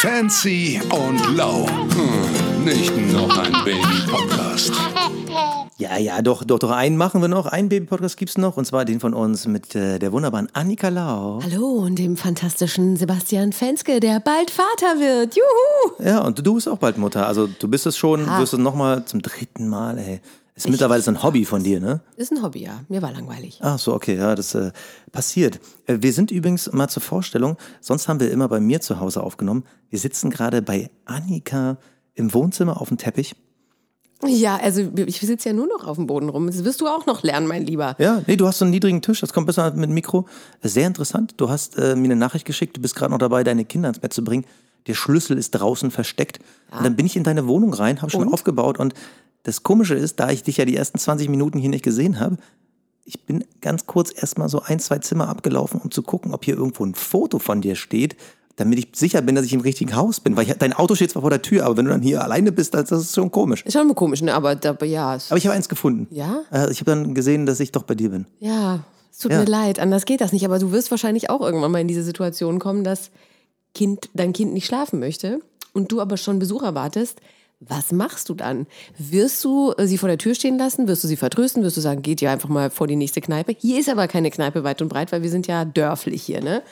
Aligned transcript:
Fancy 0.00 0.80
und 0.92 1.36
low. 1.36 1.66
Hm, 1.66 2.64
nicht 2.64 2.96
noch 3.12 3.36
ein 3.36 3.50
Baby-Podcast. 3.64 4.70
Ja, 5.76 5.96
ja, 5.98 6.22
doch, 6.22 6.44
doch, 6.44 6.60
doch, 6.60 6.70
einen 6.70 6.96
machen 6.96 7.20
wir 7.20 7.26
noch. 7.26 7.46
Einen 7.46 7.68
Baby-Podcast 7.68 8.16
gibt's 8.16 8.38
noch. 8.38 8.56
Und 8.56 8.64
zwar 8.64 8.84
den 8.84 9.00
von 9.00 9.12
uns 9.12 9.48
mit 9.48 9.74
äh, 9.74 9.98
der 9.98 10.12
wunderbaren 10.12 10.48
Annika 10.52 10.88
Lau. 10.88 11.40
Hallo 11.42 11.66
und 11.66 11.98
dem 11.98 12.16
fantastischen 12.16 12.96
Sebastian 12.96 13.52
Fenske, 13.52 13.98
der 13.98 14.20
bald 14.20 14.52
Vater 14.52 15.00
wird. 15.00 15.34
Juhu! 15.36 16.04
Ja, 16.08 16.20
und 16.20 16.46
du 16.46 16.54
bist 16.54 16.68
auch 16.68 16.78
bald 16.78 16.96
Mutter. 16.96 17.26
Also 17.26 17.48
du 17.48 17.66
bist 17.66 17.84
es 17.86 17.96
schon, 17.96 18.28
Ah. 18.28 18.38
wirst 18.38 18.52
es 18.52 18.60
nochmal 18.60 19.04
zum 19.04 19.20
dritten 19.20 19.68
Mal, 19.68 19.98
ey. 19.98 20.20
Ist 20.58 20.68
mittlerweile 20.68 21.00
so 21.00 21.12
ein 21.12 21.22
Hobby 21.22 21.44
von 21.44 21.62
dir, 21.62 21.78
ne? 21.78 22.00
Ist 22.16 22.32
ein 22.32 22.42
Hobby, 22.42 22.64
ja. 22.64 22.80
Mir 22.88 23.00
war 23.00 23.12
langweilig. 23.12 23.60
Ach 23.62 23.78
so, 23.78 23.94
okay, 23.94 24.16
ja, 24.16 24.34
das 24.34 24.56
äh, 24.56 24.72
passiert. 25.12 25.60
Äh, 25.86 25.98
wir 26.00 26.12
sind 26.12 26.32
übrigens 26.32 26.72
mal 26.72 26.88
zur 26.88 27.00
Vorstellung, 27.00 27.56
sonst 27.80 28.08
haben 28.08 28.18
wir 28.18 28.32
immer 28.32 28.48
bei 28.48 28.58
mir 28.58 28.80
zu 28.80 28.98
Hause 28.98 29.22
aufgenommen. 29.22 29.62
Wir 29.88 30.00
sitzen 30.00 30.30
gerade 30.30 30.60
bei 30.60 30.90
Annika 31.04 31.78
im 32.14 32.34
Wohnzimmer 32.34 32.80
auf 32.80 32.88
dem 32.88 32.98
Teppich. 32.98 33.36
Ja, 34.26 34.56
also 34.56 34.82
ich 34.96 35.20
sitze 35.20 35.50
ja 35.50 35.54
nur 35.54 35.68
noch 35.68 35.86
auf 35.86 35.96
dem 35.96 36.08
Boden 36.08 36.28
rum. 36.28 36.48
Das 36.48 36.64
wirst 36.64 36.80
du 36.80 36.88
auch 36.88 37.06
noch 37.06 37.22
lernen, 37.22 37.46
mein 37.46 37.64
Lieber. 37.64 37.94
Ja, 38.00 38.22
nee, 38.26 38.34
du 38.34 38.48
hast 38.48 38.58
so 38.58 38.64
einen 38.64 38.72
niedrigen 38.72 39.00
Tisch, 39.00 39.20
das 39.20 39.32
kommt 39.32 39.46
besser 39.46 39.70
mit 39.74 39.88
dem 39.88 39.94
Mikro. 39.94 40.26
Sehr 40.60 40.88
interessant. 40.88 41.34
Du 41.36 41.48
hast 41.48 41.78
äh, 41.78 41.94
mir 41.94 42.06
eine 42.06 42.16
Nachricht 42.16 42.44
geschickt, 42.44 42.76
du 42.76 42.80
bist 42.80 42.96
gerade 42.96 43.12
noch 43.12 43.18
dabei, 43.18 43.44
deine 43.44 43.64
Kinder 43.64 43.90
ins 43.90 44.00
Bett 44.00 44.12
zu 44.12 44.24
bringen. 44.24 44.44
Der 44.88 44.94
Schlüssel 44.94 45.38
ist 45.38 45.52
draußen 45.52 45.92
versteckt. 45.92 46.40
Und 46.72 46.84
dann 46.84 46.96
bin 46.96 47.06
ich 47.06 47.14
in 47.14 47.22
deine 47.22 47.46
Wohnung 47.46 47.74
rein, 47.74 48.00
habe 48.02 48.10
schon 48.10 48.32
aufgebaut. 48.32 48.78
Und 48.80 48.94
das 49.48 49.62
Komische 49.62 49.94
ist, 49.94 50.20
da 50.20 50.30
ich 50.30 50.42
dich 50.42 50.58
ja 50.58 50.64
die 50.64 50.76
ersten 50.76 50.98
20 50.98 51.28
Minuten 51.28 51.58
hier 51.58 51.70
nicht 51.70 51.84
gesehen 51.84 52.20
habe, 52.20 52.36
ich 53.04 53.24
bin 53.24 53.44
ganz 53.62 53.86
kurz 53.86 54.12
erstmal 54.14 54.48
so 54.50 54.60
ein, 54.60 54.78
zwei 54.80 54.98
Zimmer 54.98 55.28
abgelaufen, 55.28 55.80
um 55.80 55.90
zu 55.90 56.02
gucken, 56.02 56.34
ob 56.34 56.44
hier 56.44 56.56
irgendwo 56.56 56.84
ein 56.84 56.94
Foto 56.94 57.38
von 57.38 57.62
dir 57.62 57.74
steht, 57.74 58.16
damit 58.56 58.78
ich 58.78 58.88
sicher 58.94 59.22
bin, 59.22 59.34
dass 59.34 59.46
ich 59.46 59.54
im 59.54 59.60
richtigen 59.60 59.96
Haus 59.96 60.20
bin. 60.20 60.36
Weil 60.36 60.46
ich, 60.46 60.52
dein 60.58 60.74
Auto 60.74 60.94
steht 60.94 61.10
zwar 61.12 61.22
vor 61.22 61.30
der 61.30 61.40
Tür, 61.40 61.64
aber 61.64 61.76
wenn 61.78 61.86
du 61.86 61.90
dann 61.92 62.02
hier 62.02 62.22
alleine 62.22 62.52
bist, 62.52 62.74
das, 62.74 62.90
das 62.90 63.00
ist 63.02 63.14
schon 63.14 63.30
komisch. 63.30 63.62
Ist 63.64 63.72
schon 63.72 63.94
komisch, 63.94 64.20
ne? 64.20 64.34
Aber, 64.34 64.50
aber 64.62 64.84
ja. 64.84 65.16
Aber 65.28 65.36
ich 65.38 65.46
habe 65.46 65.54
eins 65.56 65.68
gefunden. 65.70 66.06
Ja? 66.10 66.42
Äh, 66.52 66.70
ich 66.70 66.80
habe 66.80 66.90
dann 66.90 67.14
gesehen, 67.14 67.46
dass 67.46 67.60
ich 67.60 67.72
doch 67.72 67.84
bei 67.84 67.94
dir 67.94 68.10
bin. 68.10 68.26
Ja, 68.40 68.80
es 69.10 69.18
tut 69.20 69.32
Ja. 69.32 69.38
mir 69.38 69.46
leid, 69.46 69.78
anders 69.78 70.04
geht 70.04 70.20
das 70.20 70.32
nicht. 70.32 70.44
Aber 70.44 70.58
du 70.58 70.70
wirst 70.72 70.90
wahrscheinlich 70.90 71.30
auch 71.30 71.40
irgendwann 71.40 71.70
mal 71.70 71.80
in 71.80 71.88
diese 71.88 72.02
Situation 72.02 72.58
kommen, 72.58 72.84
dass 72.84 73.10
kind, 73.74 74.10
dein 74.12 74.34
Kind 74.34 74.52
nicht 74.52 74.66
schlafen 74.66 74.98
möchte 74.98 75.40
und 75.72 75.92
du 75.92 76.00
aber 76.02 76.18
schon 76.18 76.38
Besuch 76.38 76.62
erwartest. 76.62 77.20
Was 77.60 77.90
machst 77.90 78.28
du 78.28 78.34
dann? 78.34 78.66
Wirst 78.98 79.44
du 79.44 79.72
äh, 79.76 79.86
sie 79.86 79.98
vor 79.98 80.08
der 80.08 80.18
Tür 80.18 80.34
stehen 80.34 80.58
lassen? 80.58 80.86
Wirst 80.86 81.02
du 81.02 81.08
sie 81.08 81.16
vertrösten? 81.16 81.64
Wirst 81.64 81.76
du 81.76 81.80
sagen, 81.80 82.02
geht 82.02 82.20
ja 82.20 82.32
einfach 82.32 82.48
mal 82.48 82.70
vor 82.70 82.86
die 82.86 82.94
nächste 82.94 83.20
Kneipe? 83.20 83.52
Hier 83.58 83.80
ist 83.80 83.88
aber 83.88 84.06
keine 84.06 84.30
Kneipe 84.30 84.62
weit 84.62 84.80
und 84.80 84.88
breit, 84.88 85.10
weil 85.10 85.22
wir 85.22 85.30
sind 85.30 85.48
ja 85.48 85.64
dörflich 85.64 86.22
hier, 86.22 86.40
ne? 86.40 86.62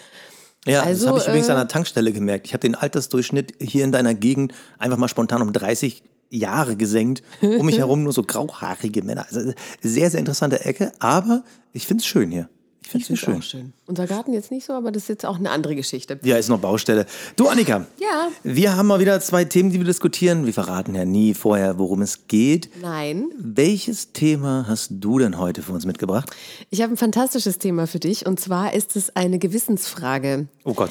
Ja, 0.64 0.82
Also, 0.82 1.06
das 1.06 1.08
habe 1.08 1.18
ich 1.18 1.26
übrigens 1.26 1.48
äh, 1.48 1.52
an 1.52 1.58
der 1.58 1.68
Tankstelle 1.68 2.12
gemerkt. 2.12 2.46
Ich 2.46 2.52
habe 2.52 2.60
den 2.60 2.74
Altersdurchschnitt 2.74 3.54
hier 3.60 3.84
in 3.84 3.92
deiner 3.92 4.14
Gegend 4.14 4.52
einfach 4.78 4.98
mal 4.98 5.08
spontan 5.08 5.42
um 5.42 5.52
30 5.52 6.02
Jahre 6.30 6.76
gesenkt. 6.76 7.22
Um 7.40 7.66
mich 7.66 7.78
herum 7.78 8.02
nur 8.02 8.12
so 8.12 8.22
grauhaarige 8.22 9.02
Männer. 9.02 9.26
Also 9.26 9.52
sehr, 9.80 10.10
sehr 10.10 10.20
interessante 10.20 10.64
Ecke, 10.64 10.92
aber 10.98 11.42
ich 11.72 11.86
finde 11.86 12.02
es 12.02 12.06
schön 12.06 12.30
hier. 12.30 12.48
Ich 12.86 12.92
finde 12.92 13.14
es 13.14 13.18
schön. 13.18 13.42
Schön. 13.42 13.72
Unser 13.86 14.06
Garten 14.06 14.32
jetzt 14.32 14.52
nicht 14.52 14.64
so, 14.64 14.72
aber 14.72 14.92
das 14.92 15.02
ist 15.04 15.08
jetzt 15.08 15.26
auch 15.26 15.40
eine 15.40 15.50
andere 15.50 15.74
Geschichte. 15.74 16.20
Ja, 16.22 16.36
ist 16.36 16.48
noch 16.48 16.60
Baustelle. 16.60 17.04
Du, 17.34 17.48
Annika. 17.48 17.84
Ja. 18.00 18.28
Wir 18.44 18.76
haben 18.76 18.86
mal 18.86 19.00
wieder 19.00 19.20
zwei 19.20 19.44
Themen, 19.44 19.70
die 19.70 19.78
wir 19.78 19.84
diskutieren. 19.84 20.46
Wir 20.46 20.52
verraten 20.52 20.94
ja 20.94 21.04
nie 21.04 21.34
vorher, 21.34 21.80
worum 21.80 22.00
es 22.00 22.28
geht. 22.28 22.70
Nein. 22.80 23.26
Welches 23.36 24.12
Thema 24.12 24.66
hast 24.68 24.90
du 24.92 25.18
denn 25.18 25.36
heute 25.36 25.62
für 25.62 25.72
uns 25.72 25.84
mitgebracht? 25.84 26.30
Ich 26.70 26.80
habe 26.80 26.94
ein 26.94 26.96
fantastisches 26.96 27.58
Thema 27.58 27.88
für 27.88 27.98
dich 27.98 28.24
und 28.24 28.38
zwar 28.38 28.72
ist 28.72 28.94
es 28.94 29.16
eine 29.16 29.40
Gewissensfrage. 29.40 30.46
Oh 30.62 30.74
Gott. 30.74 30.90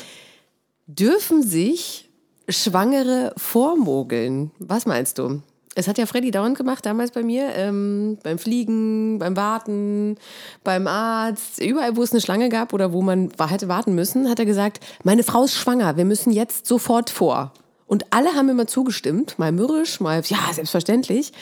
Dürfen 0.88 1.44
sich 1.44 2.10
Schwangere 2.50 3.34
vormogeln? 3.38 4.52
Was 4.60 4.86
meinst 4.86 5.18
du? 5.18 5.42
Es 5.78 5.90
hat 5.90 5.98
ja 5.98 6.06
Freddy 6.06 6.32
dauernd 6.32 6.58
gemacht, 6.58 6.86
damals 6.86 7.12
bei 7.12 7.22
mir, 7.22 7.54
ähm, 7.54 8.18
beim 8.24 8.40
Fliegen, 8.40 9.20
beim 9.20 9.36
Warten, 9.36 10.18
beim 10.64 10.88
Arzt, 10.88 11.62
überall, 11.62 11.98
wo 11.98 12.02
es 12.02 12.12
eine 12.12 12.22
Schlange 12.22 12.48
gab 12.48 12.72
oder 12.74 12.94
wo 12.94 13.02
man 13.02 13.30
hätte 13.50 13.68
warten 13.68 13.94
müssen, 13.94 14.30
hat 14.30 14.40
er 14.40 14.46
gesagt, 14.46 14.80
meine 15.04 15.24
Frau 15.24 15.44
ist 15.44 15.56
schwanger, 15.56 15.98
wir 15.98 16.06
müssen 16.06 16.32
jetzt 16.32 16.66
sofort 16.66 17.10
vor. 17.10 17.52
Und 17.88 18.06
alle 18.12 18.34
haben 18.34 18.50
immer 18.50 18.68
zugestimmt, 18.68 19.38
mal 19.38 19.52
mürrisch, 19.52 20.00
mal, 20.00 20.22
ja, 20.26 20.40
selbstverständlich. 20.52 21.34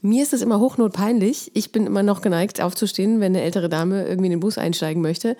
Mir 0.00 0.22
ist 0.22 0.32
es 0.32 0.42
immer 0.42 0.60
hochnotpeinlich. 0.60 1.50
Ich 1.54 1.72
bin 1.72 1.86
immer 1.86 2.04
noch 2.04 2.20
geneigt, 2.20 2.60
aufzustehen, 2.60 3.20
wenn 3.20 3.34
eine 3.34 3.42
ältere 3.42 3.68
Dame 3.68 4.06
irgendwie 4.06 4.26
in 4.26 4.32
den 4.32 4.40
Bus 4.40 4.58
einsteigen 4.58 5.02
möchte. 5.02 5.36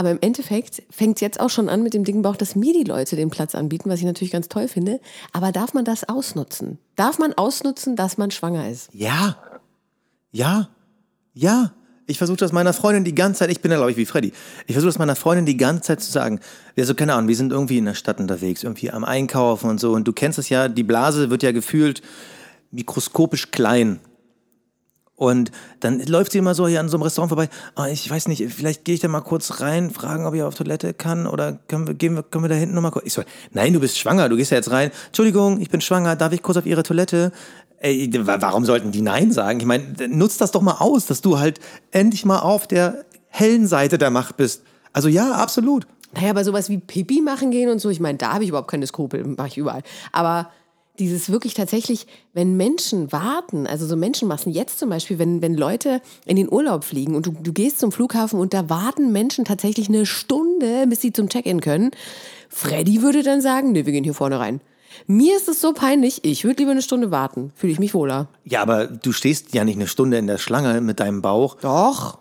Aber 0.00 0.12
im 0.12 0.18
Endeffekt 0.22 0.82
fängt 0.88 1.18
es 1.18 1.20
jetzt 1.20 1.40
auch 1.40 1.50
schon 1.50 1.68
an 1.68 1.82
mit 1.82 1.92
dem 1.92 2.04
dicken 2.04 2.22
Bauch, 2.22 2.36
dass 2.36 2.56
mir 2.56 2.72
die 2.72 2.84
Leute 2.84 3.16
den 3.16 3.28
Platz 3.28 3.54
anbieten, 3.54 3.90
was 3.90 3.98
ich 3.98 4.06
natürlich 4.06 4.32
ganz 4.32 4.48
toll 4.48 4.66
finde. 4.66 4.98
Aber 5.34 5.52
darf 5.52 5.74
man 5.74 5.84
das 5.84 6.08
ausnutzen? 6.08 6.78
Darf 6.96 7.18
man 7.18 7.34
ausnutzen, 7.34 7.96
dass 7.96 8.16
man 8.16 8.30
schwanger 8.30 8.70
ist? 8.70 8.88
Ja. 8.94 9.36
Ja. 10.32 10.70
Ja. 11.34 11.74
Ich 12.06 12.16
versuche 12.16 12.38
das 12.38 12.50
meiner 12.50 12.72
Freundin 12.72 13.04
die 13.04 13.14
ganze 13.14 13.40
Zeit, 13.40 13.50
ich 13.50 13.60
bin 13.60 13.70
ja 13.70 13.76
glaube 13.76 13.90
ich 13.90 13.98
wie 13.98 14.06
Freddy, 14.06 14.32
ich 14.66 14.72
versuche 14.72 14.88
das 14.88 14.98
meiner 14.98 15.16
Freundin 15.16 15.44
die 15.44 15.58
ganze 15.58 15.82
Zeit 15.82 16.00
zu 16.00 16.10
sagen. 16.10 16.40
Ja, 16.76 16.86
so 16.86 16.94
keine 16.94 17.12
Ahnung, 17.12 17.28
wir 17.28 17.36
sind 17.36 17.52
irgendwie 17.52 17.76
in 17.76 17.84
der 17.84 17.92
Stadt 17.92 18.20
unterwegs, 18.20 18.62
irgendwie 18.62 18.90
am 18.90 19.04
Einkaufen 19.04 19.68
und 19.68 19.80
so. 19.80 19.92
Und 19.92 20.08
du 20.08 20.14
kennst 20.14 20.38
es 20.38 20.48
ja, 20.48 20.68
die 20.68 20.82
Blase 20.82 21.28
wird 21.28 21.42
ja 21.42 21.52
gefühlt 21.52 22.00
mikroskopisch 22.70 23.50
klein. 23.50 24.00
Und 25.20 25.50
dann 25.80 26.00
läuft 26.06 26.32
sie 26.32 26.38
immer 26.38 26.54
so 26.54 26.66
hier 26.66 26.80
an 26.80 26.88
so 26.88 26.96
einem 26.96 27.02
Restaurant 27.02 27.28
vorbei. 27.28 27.50
Ah, 27.74 27.88
ich 27.88 28.08
weiß 28.10 28.26
nicht, 28.28 28.42
vielleicht 28.50 28.86
gehe 28.86 28.94
ich 28.94 29.02
da 29.02 29.08
mal 29.08 29.20
kurz 29.20 29.60
rein, 29.60 29.90
fragen, 29.90 30.24
ob 30.24 30.32
ich 30.32 30.42
auf 30.42 30.54
Toilette 30.54 30.94
kann 30.94 31.26
oder 31.26 31.58
können 31.68 31.86
wir, 31.86 31.92
gehen 31.92 32.14
wir, 32.14 32.22
können 32.22 32.42
wir 32.44 32.48
da 32.48 32.54
hinten 32.54 32.74
nochmal 32.74 32.90
kurz. 32.90 33.04
Ich 33.04 33.12
so, 33.12 33.22
nein, 33.52 33.74
du 33.74 33.80
bist 33.80 33.98
schwanger, 33.98 34.30
du 34.30 34.36
gehst 34.36 34.50
ja 34.50 34.56
jetzt 34.56 34.70
rein. 34.70 34.90
Entschuldigung, 35.08 35.60
ich 35.60 35.68
bin 35.68 35.82
schwanger, 35.82 36.16
darf 36.16 36.32
ich 36.32 36.40
kurz 36.42 36.56
auf 36.56 36.64
ihre 36.64 36.82
Toilette? 36.82 37.32
Ey, 37.80 38.10
wa- 38.26 38.38
warum 38.40 38.64
sollten 38.64 38.92
die 38.92 39.02
Nein 39.02 39.30
sagen? 39.30 39.60
Ich 39.60 39.66
meine, 39.66 39.84
nutz 40.08 40.38
das 40.38 40.52
doch 40.52 40.62
mal 40.62 40.76
aus, 40.78 41.04
dass 41.04 41.20
du 41.20 41.38
halt 41.38 41.60
endlich 41.90 42.24
mal 42.24 42.38
auf 42.38 42.66
der 42.66 43.04
hellen 43.28 43.66
Seite 43.66 43.98
der 43.98 44.08
Macht 44.08 44.38
bist. 44.38 44.62
Also 44.94 45.08
ja, 45.10 45.32
absolut. 45.32 45.86
Naja, 46.14 46.30
aber 46.30 46.44
sowas 46.44 46.70
wie 46.70 46.78
Pipi 46.78 47.20
machen 47.20 47.50
gehen 47.50 47.68
und 47.68 47.78
so, 47.78 47.90
ich 47.90 48.00
meine, 48.00 48.16
da 48.16 48.32
habe 48.32 48.44
ich 48.44 48.48
überhaupt 48.48 48.70
keine 48.70 48.86
Skrupel, 48.86 49.22
mache 49.36 49.48
ich 49.48 49.58
überall. 49.58 49.82
Aber 50.12 50.50
dieses 51.00 51.30
wirklich 51.30 51.54
tatsächlich, 51.54 52.06
wenn 52.34 52.56
Menschen 52.56 53.10
warten, 53.10 53.66
also 53.66 53.86
so 53.86 53.96
Menschenmassen, 53.96 54.52
jetzt 54.52 54.78
zum 54.78 54.90
Beispiel, 54.90 55.18
wenn, 55.18 55.42
wenn 55.42 55.54
Leute 55.54 56.02
in 56.26 56.36
den 56.36 56.52
Urlaub 56.52 56.84
fliegen 56.84 57.16
und 57.16 57.26
du, 57.26 57.32
du 57.32 57.52
gehst 57.52 57.80
zum 57.80 57.90
Flughafen 57.90 58.38
und 58.38 58.54
da 58.54 58.68
warten 58.68 59.10
Menschen 59.10 59.44
tatsächlich 59.44 59.88
eine 59.88 60.06
Stunde, 60.06 60.86
bis 60.86 61.00
sie 61.00 61.12
zum 61.12 61.28
Check-in 61.28 61.60
können. 61.60 61.90
Freddy 62.48 63.02
würde 63.02 63.22
dann 63.22 63.40
sagen, 63.40 63.72
nee, 63.72 63.86
wir 63.86 63.92
gehen 63.92 64.04
hier 64.04 64.14
vorne 64.14 64.38
rein. 64.38 64.60
Mir 65.06 65.36
ist 65.36 65.48
es 65.48 65.60
so 65.60 65.72
peinlich, 65.72 66.24
ich 66.24 66.44
würde 66.44 66.58
lieber 66.58 66.72
eine 66.72 66.82
Stunde 66.82 67.10
warten, 67.10 67.52
fühle 67.54 67.72
ich 67.72 67.78
mich 67.78 67.94
wohler. 67.94 68.28
Ja, 68.44 68.60
aber 68.60 68.86
du 68.86 69.12
stehst 69.12 69.54
ja 69.54 69.64
nicht 69.64 69.76
eine 69.76 69.86
Stunde 69.86 70.18
in 70.18 70.26
der 70.26 70.38
Schlange 70.38 70.80
mit 70.80 71.00
deinem 71.00 71.22
Bauch. 71.22 71.56
Doch. 71.60 72.18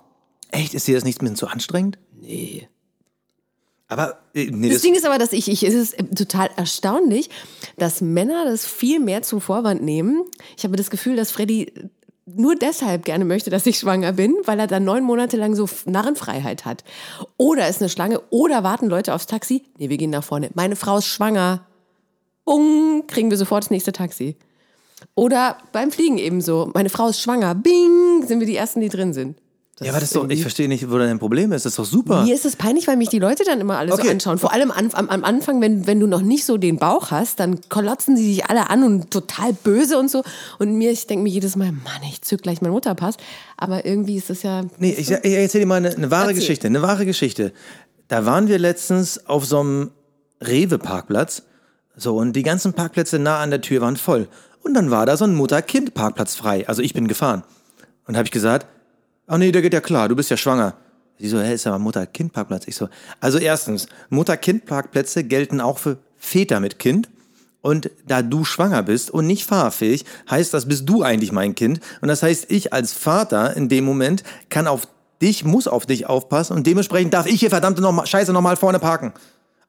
Echt, 0.51 0.73
ist 0.73 0.87
dir 0.87 0.95
das 0.95 1.03
nicht 1.03 1.21
ein 1.21 1.25
bisschen 1.25 1.35
zu 1.35 1.47
anstrengend? 1.47 1.97
Nee. 2.19 2.67
Aber, 3.89 4.19
äh, 4.35 4.45
nee, 4.45 4.67
Das 4.69 4.77
das, 4.77 4.81
Ding 4.83 4.95
ist 4.95 5.05
aber, 5.05 5.17
dass 5.17 5.33
ich, 5.33 5.49
ich, 5.49 5.63
es 5.63 5.73
ist 5.73 5.97
total 6.15 6.49
erstaunlich, 6.55 7.29
dass 7.77 8.01
Männer 8.01 8.45
das 8.45 8.65
viel 8.65 8.99
mehr 8.99 9.23
zum 9.23 9.41
Vorwand 9.41 9.81
nehmen. 9.81 10.23
Ich 10.55 10.63
habe 10.63 10.77
das 10.77 10.89
Gefühl, 10.89 11.15
dass 11.15 11.31
Freddy 11.31 11.73
nur 12.25 12.55
deshalb 12.55 13.03
gerne 13.05 13.25
möchte, 13.25 13.49
dass 13.49 13.65
ich 13.65 13.79
schwanger 13.79 14.13
bin, 14.13 14.35
weil 14.45 14.59
er 14.59 14.67
dann 14.67 14.83
neun 14.83 15.03
Monate 15.03 15.37
lang 15.37 15.55
so 15.55 15.67
Narrenfreiheit 15.85 16.65
hat. 16.65 16.83
Oder 17.37 17.67
ist 17.67 17.81
eine 17.81 17.89
Schlange, 17.89 18.21
oder 18.29 18.63
warten 18.63 18.87
Leute 18.87 19.15
aufs 19.15 19.25
Taxi. 19.25 19.63
Nee, 19.79 19.89
wir 19.89 19.97
gehen 19.97 20.11
nach 20.11 20.23
vorne. 20.23 20.51
Meine 20.53 20.75
Frau 20.75 20.99
ist 20.99 21.07
schwanger. 21.07 21.65
Bung, 22.45 23.05
kriegen 23.07 23.29
wir 23.29 23.37
sofort 23.37 23.63
das 23.63 23.71
nächste 23.71 23.91
Taxi. 23.91 24.35
Oder 25.15 25.57
beim 25.71 25.91
Fliegen 25.91 26.17
ebenso. 26.17 26.71
Meine 26.73 26.89
Frau 26.89 27.09
ist 27.09 27.21
schwanger. 27.21 27.55
Bing, 27.55 28.25
sind 28.27 28.39
wir 28.39 28.47
die 28.47 28.55
Ersten, 28.55 28.81
die 28.81 28.89
drin 28.89 29.13
sind. 29.13 29.37
Ja, 29.85 29.91
aber 29.91 29.99
das 29.99 30.09
ist 30.09 30.15
doch, 30.15 30.29
ich 30.29 30.41
verstehe 30.41 30.67
nicht, 30.67 30.89
wo 30.91 30.97
dein 30.97 31.19
Problem 31.19 31.51
ist. 31.51 31.65
Das 31.65 31.73
ist 31.73 31.79
doch 31.79 31.85
super. 31.85 32.23
Mir 32.23 32.35
ist 32.35 32.45
es 32.45 32.55
peinlich, 32.55 32.87
weil 32.87 32.97
mich 32.97 33.09
die 33.09 33.19
Leute 33.19 33.43
dann 33.43 33.59
immer 33.61 33.77
alle 33.77 33.93
Okay. 33.93 34.03
so 34.05 34.09
anschauen. 34.11 34.37
Vor 34.37 34.51
allem 34.51 34.71
am, 34.71 34.89
am 34.91 35.23
Anfang, 35.23 35.61
wenn, 35.61 35.87
wenn 35.87 35.99
du 35.99 36.07
noch 36.07 36.21
nicht 36.21 36.45
so 36.45 36.57
den 36.57 36.77
Bauch 36.77 37.11
hast, 37.11 37.39
dann 37.39 37.59
kolotzen 37.69 38.17
sie 38.17 38.33
sich 38.33 38.45
alle 38.45 38.69
an 38.69 38.83
und 38.83 39.11
total 39.11 39.53
böse 39.53 39.97
und 39.97 40.09
so. 40.11 40.23
Und 40.59 40.75
mir, 40.77 40.91
ich 40.91 41.07
denke 41.07 41.23
mir 41.23 41.29
jedes 41.29 41.55
Mal, 41.55 41.71
Mann, 41.71 42.01
ich 42.09 42.21
zück 42.21 42.41
gleich 42.41 42.61
meinen 42.61 42.71
Mutterpass. 42.71 43.15
Aber 43.57 43.85
irgendwie 43.85 44.17
ist 44.17 44.29
das 44.29 44.43
ja. 44.43 44.63
Nee, 44.77 44.95
ich, 44.97 45.11
ich 45.11 45.33
erzähle 45.33 45.63
dir 45.63 45.67
mal 45.67 45.75
eine, 45.75 45.95
eine 45.95 46.11
wahre 46.11 46.23
Erzähl. 46.29 46.35
Geschichte. 46.41 46.67
Eine 46.67 46.81
wahre 46.81 47.05
Geschichte. 47.05 47.53
Da 48.07 48.25
waren 48.25 48.47
wir 48.47 48.59
letztens 48.59 49.27
auf 49.27 49.45
so 49.45 49.59
einem 49.59 49.91
Rewe-Parkplatz. 50.41 51.43
So, 51.95 52.17
und 52.17 52.33
die 52.33 52.43
ganzen 52.43 52.73
Parkplätze 52.73 53.19
nah 53.19 53.39
an 53.39 53.49
der 53.49 53.61
Tür 53.61 53.81
waren 53.81 53.97
voll. 53.97 54.27
Und 54.61 54.73
dann 54.73 54.91
war 54.91 55.05
da 55.05 55.15
so 55.17 55.25
ein 55.25 55.35
Mutter-Kind-Parkplatz 55.35 56.35
frei. 56.35 56.67
Also 56.67 56.81
ich 56.81 56.93
bin 56.93 57.07
gefahren. 57.07 57.43
Und 58.07 58.17
habe 58.17 58.25
ich 58.25 58.31
gesagt, 58.31 58.67
oh 59.29 59.37
nee, 59.37 59.51
der 59.51 59.61
geht 59.61 59.73
ja 59.73 59.81
klar, 59.81 60.09
du 60.09 60.15
bist 60.15 60.29
ja 60.29 60.37
schwanger. 60.37 60.75
Sie 61.19 61.27
so, 61.27 61.39
hä, 61.39 61.53
ist 61.53 61.67
aber 61.67 61.79
Mutter-Kind-Parkplatz. 61.79 62.67
Ich 62.67 62.75
so, 62.75 62.87
also 63.19 63.37
erstens, 63.37 63.87
Mutter-Kind-Parkplätze 64.09 65.23
gelten 65.25 65.59
auch 65.59 65.77
für 65.77 65.97
Väter 66.17 66.59
mit 66.59 66.79
Kind. 66.79 67.09
Und 67.61 67.91
da 68.07 68.21
du 68.21 68.45
schwanger 68.45 68.83
bist 68.83 69.11
und 69.11 69.27
nicht 69.27 69.45
fahrfähig, 69.45 70.05
heißt 70.29 70.53
das, 70.53 70.65
bist 70.65 70.87
du 70.87 71.03
eigentlich 71.03 71.33
mein 71.33 71.55
Kind. 71.55 71.81
Und 71.99 72.07
das 72.07 72.23
heißt, 72.23 72.49
ich 72.49 72.71
als 72.71 72.93
Vater 72.93 73.55
in 73.57 73.67
dem 73.67 73.83
Moment 73.83 74.23
kann 74.49 74.65
auf 74.65 74.87
dich, 75.21 75.43
muss 75.43 75.67
auf 75.67 75.85
dich 75.85 76.07
aufpassen 76.07 76.55
und 76.55 76.65
dementsprechend 76.65 77.13
darf 77.13 77.25
ich 77.25 77.41
hier 77.41 77.49
verdammte 77.49 77.81
noch, 77.81 78.05
Scheiße 78.05 78.31
nochmal 78.31 78.55
vorne 78.55 78.79
parken. 78.79 79.13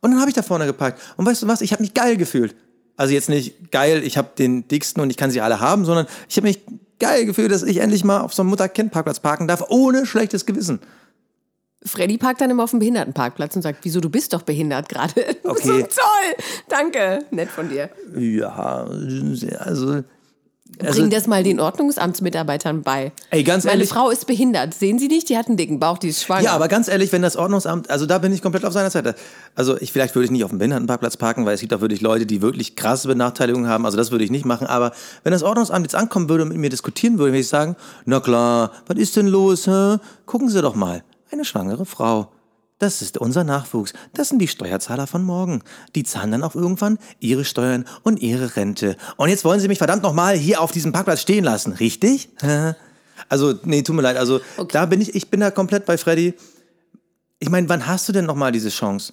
Und 0.00 0.12
dann 0.12 0.20
habe 0.20 0.30
ich 0.30 0.36
da 0.36 0.42
vorne 0.42 0.66
geparkt. 0.66 1.00
Und 1.16 1.26
weißt 1.26 1.42
du 1.42 1.48
was? 1.48 1.60
Ich 1.62 1.72
habe 1.72 1.82
mich 1.82 1.92
geil 1.92 2.16
gefühlt. 2.16 2.54
Also 3.00 3.14
jetzt 3.14 3.30
nicht 3.30 3.72
geil, 3.72 4.02
ich 4.04 4.18
habe 4.18 4.28
den 4.36 4.68
dicksten 4.68 5.02
und 5.02 5.08
ich 5.08 5.16
kann 5.16 5.30
sie 5.30 5.40
alle 5.40 5.58
haben, 5.58 5.86
sondern 5.86 6.06
ich 6.28 6.36
habe 6.36 6.46
mich 6.46 6.60
geil 6.98 7.24
gefühlt, 7.24 7.50
dass 7.50 7.62
ich 7.62 7.78
endlich 7.78 8.04
mal 8.04 8.20
auf 8.20 8.34
so 8.34 8.42
einem 8.42 8.50
Mutter-Kind-Parkplatz 8.50 9.20
parken 9.20 9.48
darf, 9.48 9.64
ohne 9.70 10.04
schlechtes 10.04 10.44
Gewissen. 10.44 10.80
Freddy 11.82 12.18
parkt 12.18 12.42
dann 12.42 12.50
immer 12.50 12.62
auf 12.62 12.72
dem 12.72 12.78
Behindertenparkplatz 12.78 13.56
und 13.56 13.62
sagt, 13.62 13.78
wieso, 13.86 14.00
du 14.00 14.10
bist 14.10 14.34
doch 14.34 14.42
behindert 14.42 14.90
gerade. 14.90 15.14
Okay. 15.44 15.66
So 15.66 15.78
toll. 15.80 16.44
Danke. 16.68 17.20
Nett 17.30 17.48
von 17.48 17.70
dir. 17.70 17.88
Ja, 18.18 18.86
also. 19.60 20.04
Also 20.82 21.00
Bring 21.00 21.10
das 21.10 21.26
mal 21.26 21.42
den 21.42 21.60
Ordnungsamtsmitarbeitern 21.60 22.82
bei. 22.82 23.12
Ey, 23.30 23.42
ganz 23.44 23.64
Meine 23.64 23.74
ehrlich- 23.76 23.88
Frau 23.90 24.10
ist 24.10 24.26
behindert. 24.26 24.74
Sehen 24.74 24.98
Sie 24.98 25.08
nicht? 25.08 25.28
Die 25.28 25.36
hat 25.36 25.48
einen 25.48 25.56
dicken 25.56 25.78
Bauch, 25.78 25.98
die 25.98 26.08
ist 26.08 26.22
schwanger. 26.22 26.42
Ja, 26.44 26.52
aber 26.52 26.68
ganz 26.68 26.88
ehrlich, 26.88 27.12
wenn 27.12 27.22
das 27.22 27.36
Ordnungsamt, 27.36 27.90
also 27.90 28.06
da 28.06 28.18
bin 28.18 28.32
ich 28.32 28.42
komplett 28.42 28.64
auf 28.64 28.72
seiner 28.72 28.90
Seite. 28.90 29.14
Also 29.54 29.76
ich 29.80 29.92
vielleicht 29.92 30.14
würde 30.14 30.24
ich 30.26 30.30
nicht 30.30 30.44
auf 30.44 30.50
dem 30.50 30.58
Behindertenparkplatz 30.58 31.16
parken, 31.16 31.44
weil 31.46 31.54
es 31.54 31.60
gibt 31.60 31.74
auch 31.74 31.80
wirklich 31.80 32.00
Leute, 32.00 32.26
die 32.26 32.40
wirklich 32.42 32.76
krasse 32.76 33.08
Benachteiligungen 33.08 33.68
haben. 33.68 33.84
Also 33.84 33.96
das 33.96 34.10
würde 34.10 34.24
ich 34.24 34.30
nicht 34.30 34.44
machen. 34.46 34.66
Aber 34.66 34.92
wenn 35.24 35.32
das 35.32 35.42
Ordnungsamt 35.42 35.84
jetzt 35.84 35.94
ankommen 35.94 36.28
würde 36.28 36.42
und 36.44 36.48
mit 36.50 36.58
mir 36.58 36.70
diskutieren 36.70 37.18
würde, 37.18 37.32
würde 37.32 37.40
ich 37.40 37.48
sagen, 37.48 37.76
na 38.04 38.20
klar, 38.20 38.72
was 38.86 38.96
ist 38.98 39.16
denn 39.16 39.26
los? 39.26 39.66
Hä? 39.66 39.96
Gucken 40.26 40.48
Sie 40.48 40.62
doch 40.62 40.74
mal, 40.74 41.02
eine 41.30 41.44
schwangere 41.44 41.84
Frau. 41.84 42.28
Das 42.80 43.02
ist 43.02 43.18
unser 43.18 43.44
Nachwuchs. 43.44 43.92
Das 44.14 44.30
sind 44.30 44.38
die 44.38 44.48
Steuerzahler 44.48 45.06
von 45.06 45.22
morgen. 45.22 45.62
Die 45.94 46.02
zahlen 46.02 46.32
dann 46.32 46.42
auch 46.42 46.54
irgendwann 46.54 46.98
ihre 47.20 47.44
Steuern 47.44 47.84
und 48.04 48.20
ihre 48.20 48.56
Rente. 48.56 48.96
Und 49.18 49.28
jetzt 49.28 49.44
wollen 49.44 49.60
Sie 49.60 49.68
mich 49.68 49.76
verdammt 49.76 50.02
nochmal 50.02 50.34
hier 50.34 50.62
auf 50.62 50.72
diesem 50.72 50.90
Parkplatz 50.90 51.20
stehen 51.20 51.44
lassen, 51.44 51.72
richtig? 51.72 52.30
Also, 53.28 53.52
nee, 53.64 53.82
tut 53.82 53.94
mir 53.94 54.00
leid. 54.00 54.16
Also, 54.16 54.40
da 54.72 54.86
bin 54.86 55.02
ich, 55.02 55.14
ich 55.14 55.28
bin 55.28 55.40
da 55.40 55.50
komplett 55.50 55.84
bei 55.84 55.98
Freddy. 55.98 56.32
Ich 57.38 57.50
meine, 57.50 57.68
wann 57.68 57.86
hast 57.86 58.08
du 58.08 58.14
denn 58.14 58.24
nochmal 58.24 58.50
diese 58.50 58.70
Chance? 58.70 59.12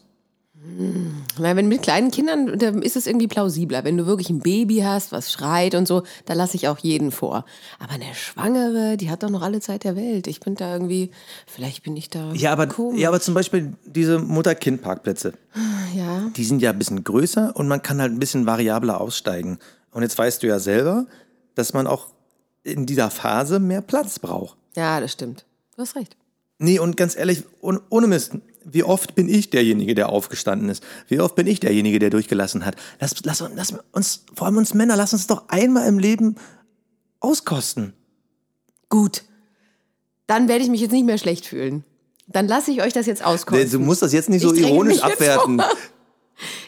Na, 1.40 1.56
wenn 1.56 1.68
mit 1.68 1.82
kleinen 1.82 2.12
Kindern, 2.12 2.58
da 2.58 2.70
ist 2.70 2.96
es 2.96 3.08
irgendwie 3.08 3.28
plausibler. 3.28 3.84
Wenn 3.84 3.98
du 3.98 4.06
wirklich 4.06 4.30
ein 4.30 4.40
Baby 4.40 4.80
hast, 4.80 5.12
was 5.12 5.32
schreit 5.32 5.76
und 5.76 5.88
so, 5.88 6.04
da 6.26 6.34
lasse 6.34 6.56
ich 6.56 6.68
auch 6.68 6.80
jeden 6.80 7.12
vor. 7.12 7.46
Aber 7.80 7.94
eine 7.94 8.14
Schwangere, 8.16 8.98
die 8.98 9.10
hat 9.10 9.24
doch 9.24 9.30
noch 9.30 9.42
alle 9.42 9.60
Zeit 9.60 9.84
der 9.84 9.96
Welt. 9.96 10.28
Ich 10.28 10.40
bin 10.40 10.56
da 10.56 10.74
irgendwie, 10.74 11.12
vielleicht 11.46 11.84
bin 11.84 11.96
ich 11.96 12.10
da. 12.10 12.32
Ja, 12.34 12.52
aber, 12.52 12.68
komisch. 12.68 13.00
ja, 13.00 13.10
aber 13.10 13.22
zum 13.22 13.34
Beispiel 13.34 13.74
diese 13.86 14.20
Mutter-Kind-Parkplätze, 14.20 15.34
ja. 15.96 16.30
die 16.36 16.44
sind 16.44 16.62
ja 16.62 16.72
ein 16.72 16.80
bisschen 16.80 17.04
größer 17.04 17.56
und 17.56 17.68
man 17.68 17.82
kann 17.82 18.02
halt 18.02 18.12
ein 18.12 18.20
bisschen 18.20 18.46
variabler 18.46 19.00
aussteigen. 19.00 19.60
Und 19.92 20.02
jetzt 20.02 20.18
weißt 20.18 20.42
du 20.44 20.48
ja 20.48 20.60
selber, 20.60 21.06
dass 21.56 21.74
man 21.74 21.88
auch 21.88 22.08
in 22.64 22.86
dieser 22.86 23.10
Phase 23.10 23.60
mehr 23.60 23.82
Platz 23.82 24.20
braucht. 24.20 24.58
Ja, 24.76 25.00
das 25.00 25.12
stimmt. 25.12 25.46
Du 25.76 25.82
hast 25.82 25.96
recht. 25.96 26.18
Nee, 26.60 26.80
und 26.80 26.98
ganz 26.98 27.16
ehrlich, 27.16 27.44
ohne 27.62 28.08
Mist, 28.08 28.34
wie 28.70 28.84
oft 28.84 29.16
bin 29.16 29.30
ich 29.30 29.50
derjenige, 29.50 29.96
der 29.96 30.10
aufgestanden 30.10 30.70
ist? 30.70 30.84
Wie 31.08 31.20
oft 31.20 31.36
bin 31.36 31.48
ich 31.48 31.60
derjenige, 31.60 32.00
der 32.00 32.10
durchgelassen 32.10 32.66
hat? 32.66 32.76
Lass, 33.00 33.16
lass, 33.24 33.44
lass 33.56 33.74
uns, 33.92 34.26
vor 34.36 34.48
allem 34.48 34.58
uns 34.58 34.74
Männer, 34.74 34.96
lass 34.96 35.14
uns 35.14 35.28
doch 35.28 35.48
einmal 35.50 35.88
im 35.88 36.00
Leben 36.00 36.36
auskosten. 37.20 37.94
Gut. 38.90 39.24
Dann 40.28 40.48
werde 40.48 40.64
ich 40.64 40.70
mich 40.70 40.82
jetzt 40.82 40.92
nicht 40.92 41.06
mehr 41.06 41.18
schlecht 41.18 41.46
fühlen. 41.46 41.84
Dann 42.28 42.48
lasse 42.48 42.72
ich 42.72 42.82
euch 42.82 42.92
das 42.94 43.06
jetzt 43.06 43.24
auskosten. 43.24 43.72
Du 43.72 43.80
musst 43.80 44.02
das 44.02 44.12
jetzt 44.14 44.30
nicht 44.30 44.42
so 44.42 44.54
Ich 44.54 44.62
ironisch 44.62 45.02
abwerten. 45.02 45.62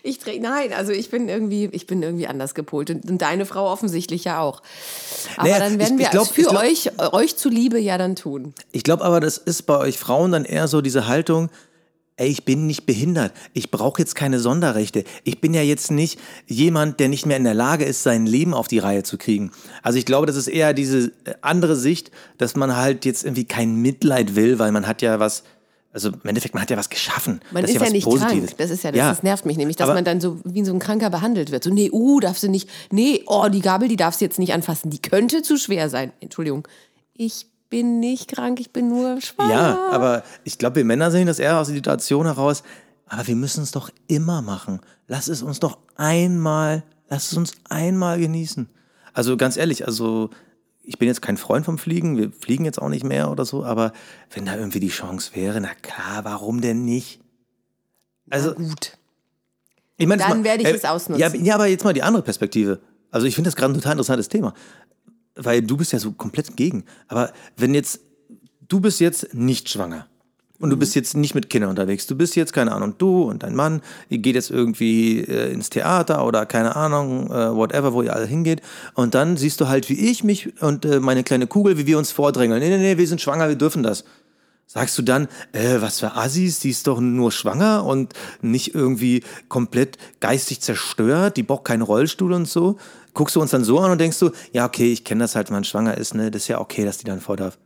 Ich 0.02 0.18
dreh, 0.18 0.40
nein, 0.40 0.74
also 0.74 0.92
ich 0.92 1.12
bin 1.12 1.30
irgendwie, 1.30 1.70
ich 1.72 1.86
bin 1.86 2.02
irgendwie 2.02 2.26
anders 2.26 2.56
gepolt 2.56 2.90
und, 2.90 3.08
und 3.08 3.22
deine 3.22 3.46
Frau 3.46 3.72
offensichtlich 3.72 4.24
ja 4.24 4.40
auch. 4.40 4.64
Aber 5.38 5.48
Naja, 5.48 5.60
dann 5.60 5.78
werden 5.78 5.94
ich- 5.94 6.00
wir 6.00 6.06
ich 6.06 6.12
glaub- 6.12 6.26
es 6.26 6.32
für 6.32 6.42
glaub- 6.44 6.64
euch, 6.64 6.90
euch 7.14 7.36
zuliebe 7.38 7.78
ja 7.78 8.00
dann 8.00 8.16
tun. 8.16 8.56
Ich 8.72 8.82
glaube 8.84 9.04
aber, 9.04 9.20
das 9.20 9.38
ist 9.38 9.64
bei 9.68 9.78
euch 9.78 10.00
Frauen 10.00 10.32
dann 10.32 10.44
eher 10.46 10.68
so 10.68 10.82
diese 10.82 11.06
Haltung, 11.08 11.50
ey, 12.20 12.28
ich 12.28 12.44
bin 12.44 12.68
nicht 12.68 12.86
behindert. 12.86 13.34
Ich 13.54 13.72
brauche 13.72 14.02
jetzt 14.02 14.14
keine 14.14 14.40
Sonderrechte. 14.40 15.06
Ich 15.24 15.40
bin 15.40 15.54
ja 15.54 15.62
jetzt 15.62 15.90
nicht 15.90 16.20
jemand, 16.48 17.00
der 17.00 17.08
nicht 17.08 17.26
mehr 17.26 17.38
in 17.38 17.46
der 17.46 17.54
Lage 17.54 17.86
ist, 17.86 18.04
sein 18.04 18.26
Leben 18.26 18.54
auf 18.54 18.68
die 18.68 18.80
Reihe 18.80 19.04
zu 19.04 19.18
kriegen. 19.18 19.52
Also 19.84 19.98
ich 19.98 20.06
glaube, 20.06 20.28
das 20.28 20.36
ist 20.36 20.48
eher 20.48 20.74
diese 20.74 21.14
äh, 21.24 21.36
andere 21.42 21.76
Sicht, 21.78 22.12
dass 22.38 22.56
man 22.56 22.76
halt 22.76 23.06
jetzt 23.06 23.24
irgendwie 23.24 23.46
kein 23.46 23.76
Mitleid 23.76 24.36
will, 24.36 24.60
weil 24.60 24.72
man 24.74 24.86
hat 24.86 25.02
ja 25.02 25.20
was, 25.22 25.44
also 25.94 26.10
im 26.10 26.22
Endeffekt, 26.24 26.54
man 26.54 26.62
hat 26.62 26.70
ja 26.70 26.78
was 26.78 26.90
geschaffen. 26.90 27.40
Man 27.52 27.64
das 27.64 27.72
ist 27.72 27.76
ja, 27.76 27.82
was 27.82 27.92
nicht 27.92 28.04
Positives. 28.04 28.48
krank. 28.48 28.58
Das 28.58 28.70
ist 28.70 28.84
ja, 28.84 28.92
das, 28.92 29.00
das 29.00 29.24
nervt 29.24 29.46
mich 29.46 29.56
nämlich, 29.56 29.78
dass 29.78 29.86
aber- 29.86 29.96
man 29.96 30.04
dann 30.04 30.20
so 30.20 30.40
wie 30.44 30.66
so 30.66 30.74
ein 30.74 30.80
Kranker 30.80 31.10
behandelt 31.10 31.52
wird. 31.52 31.64
So, 31.64 31.70
nee, 31.70 31.90
uh, 31.90 32.20
darfst 32.20 32.44
du 32.44 32.50
nicht, 32.50 32.70
nee, 32.92 33.24
oh, 33.28 33.48
die 33.48 33.62
Gabel, 33.62 33.88
die 33.88 33.96
darfst 33.96 34.20
du 34.20 34.26
jetzt 34.26 34.40
nicht 34.40 34.54
anfassen. 34.54 34.90
Die 34.90 35.02
könnte 35.02 35.42
zu 35.42 35.58
schwer 35.58 35.90
sein. 35.90 36.12
Entschuldigung. 36.20 36.68
Ich 37.14 37.48
bin 37.70 38.00
nicht 38.00 38.30
krank, 38.34 38.60
ich 38.60 38.72
bin 38.72 38.88
nur 38.90 39.22
schwanger. 39.22 39.52
Ja, 39.54 39.90
aber 39.92 40.24
ich 40.44 40.58
glaube, 40.58 40.78
wir 40.78 40.86
Männer 40.86 41.12
sehen 41.12 41.28
das 41.28 41.40
eher 41.40 41.60
aus 41.60 41.68
der 41.68 41.76
Situation 41.76 42.26
heraus. 42.26 42.64
Aber 43.06 43.26
wir 43.26 43.36
müssen 43.36 43.64
es 43.64 43.72
doch 43.72 43.90
immer 44.08 44.42
machen. 44.44 44.82
Lass 45.08 45.28
es 45.30 45.42
uns 45.42 45.60
doch 45.60 45.80
einmal, 45.96 46.84
lass 47.10 47.32
es 47.32 47.38
uns 47.38 47.54
einmal 47.68 48.20
genießen. 48.20 48.70
Also 49.14 49.36
ganz 49.36 49.58
ehrlich, 49.58 49.88
also 49.88 50.30
ich 50.84 51.00
bin 51.00 51.08
jetzt 51.08 51.22
kein 51.22 51.38
Freund 51.38 51.66
vom 51.66 51.78
Fliegen, 51.80 52.18
wir 52.18 52.32
fliegen 52.32 52.66
jetzt 52.66 52.80
auch 52.80 52.90
nicht 52.90 53.04
mehr 53.04 53.32
oder 53.32 53.46
so, 53.46 53.64
aber 53.66 53.94
wenn 54.34 54.46
da 54.46 54.56
irgendwie 54.56 54.80
die 54.80 54.90
Chance 54.90 55.32
wäre, 55.36 55.60
na 55.60 55.74
klar, 55.82 56.24
warum 56.24 56.62
denn 56.62 56.86
nicht? 56.86 57.20
Also, 58.30 58.54
Gut. 58.54 58.98
ich 59.98 60.06
meine, 60.06 60.22
Dann 60.22 60.38
mal- 60.40 60.44
werde 60.44 60.62
ich 60.64 60.70
äh, 60.70 60.76
es 60.76 60.86
ausnutzen. 60.86 61.20
Ja, 61.20 61.34
ja, 61.34 61.56
aber 61.56 61.66
jetzt 61.66 61.84
mal 61.84 61.94
die 61.94 62.04
andere 62.04 62.22
Perspektive. 62.24 62.80
Also 63.12 63.26
ich 63.26 63.34
finde 63.34 63.48
das 63.48 63.56
gerade 63.56 63.74
ein 63.74 63.76
total 63.76 63.94
interessantes 63.94 64.30
Thema, 64.30 64.54
weil 65.42 65.62
du 65.62 65.78
bist 65.78 65.94
ja 65.94 66.00
so 66.00 66.12
komplett 66.12 66.56
gegen. 66.58 66.84
Aber 67.08 67.32
wenn 67.58 67.74
jetzt, 67.74 68.00
du 68.68 68.80
bist 68.80 69.00
jetzt 69.00 69.34
nicht 69.34 69.70
schwanger 69.70 70.08
und 70.60 70.70
du 70.70 70.76
Mhm. 70.76 70.80
bist 70.80 70.96
jetzt 70.96 71.16
nicht 71.16 71.36
mit 71.36 71.50
Kindern 71.50 71.70
unterwegs, 71.70 72.06
du 72.08 72.16
bist 72.16 72.36
jetzt, 72.36 72.54
keine 72.54 72.74
Ahnung, 72.74 72.96
du 72.98 73.24
und 73.24 73.44
dein 73.44 73.56
Mann, 73.56 73.82
ihr 74.10 74.18
geht 74.20 74.36
jetzt 74.36 74.52
irgendwie 74.52 75.20
äh, 75.22 75.52
ins 75.54 75.70
Theater 75.70 76.26
oder 76.26 76.46
keine 76.46 76.76
Ahnung, 76.76 77.32
äh, 77.32 77.56
whatever, 77.56 77.94
wo 77.94 78.02
ihr 78.02 78.14
alle 78.14 78.26
hingeht 78.26 78.62
und 78.94 79.16
dann 79.16 79.38
siehst 79.38 79.62
du 79.62 79.68
halt, 79.68 79.90
wie 79.90 80.00
ich 80.12 80.24
mich 80.24 80.62
und 80.62 80.86
äh, 80.86 81.00
meine 81.00 81.24
kleine 81.24 81.48
Kugel, 81.48 81.78
wie 81.78 81.88
wir 81.88 81.98
uns 81.98 82.12
vordrängeln. 82.12 82.60
Nee, 82.62 82.70
nee, 82.70 82.78
nee, 82.78 82.98
wir 82.98 83.08
sind 83.08 83.22
schwanger, 83.22 83.48
wir 83.48 83.56
dürfen 83.56 83.84
das. 83.84 84.04
Sagst 84.72 84.96
du 85.00 85.02
dann, 85.02 85.28
äh, 85.52 85.82
was 85.82 86.00
für 86.00 86.16
Assis, 86.16 86.60
die 86.60 86.70
ist 86.70 86.86
doch 86.86 87.00
nur 87.00 87.32
schwanger 87.32 87.86
und 87.86 88.14
nicht 88.44 88.76
irgendwie 88.76 89.24
komplett 89.48 89.98
geistig 90.20 90.62
zerstört, 90.62 91.38
die 91.38 91.44
braucht 91.44 91.64
keinen 91.64 91.82
Rollstuhl 91.82 92.34
und 92.34 92.48
so? 92.48 92.78
Guckst 93.16 93.36
du 93.36 93.42
uns 93.42 93.50
dann 93.50 93.64
so 93.64 93.80
an 93.80 93.90
und 93.90 93.98
denkst 94.00 94.20
du, 94.20 94.30
ja, 94.54 94.68
okay, 94.68 94.92
ich 94.94 95.04
kenne 95.04 95.24
das 95.24 95.36
halt, 95.36 95.48
wenn 95.50 95.56
man 95.56 95.64
schwanger 95.64 95.98
ist, 95.98 96.14
ne, 96.14 96.30
das 96.30 96.44
ist 96.44 96.50
ja 96.50 96.62
okay, 96.62 96.86
dass 96.86 97.00
die 97.00 97.06
dann 97.06 97.20
vor 97.20 97.36
darf. 97.36 97.58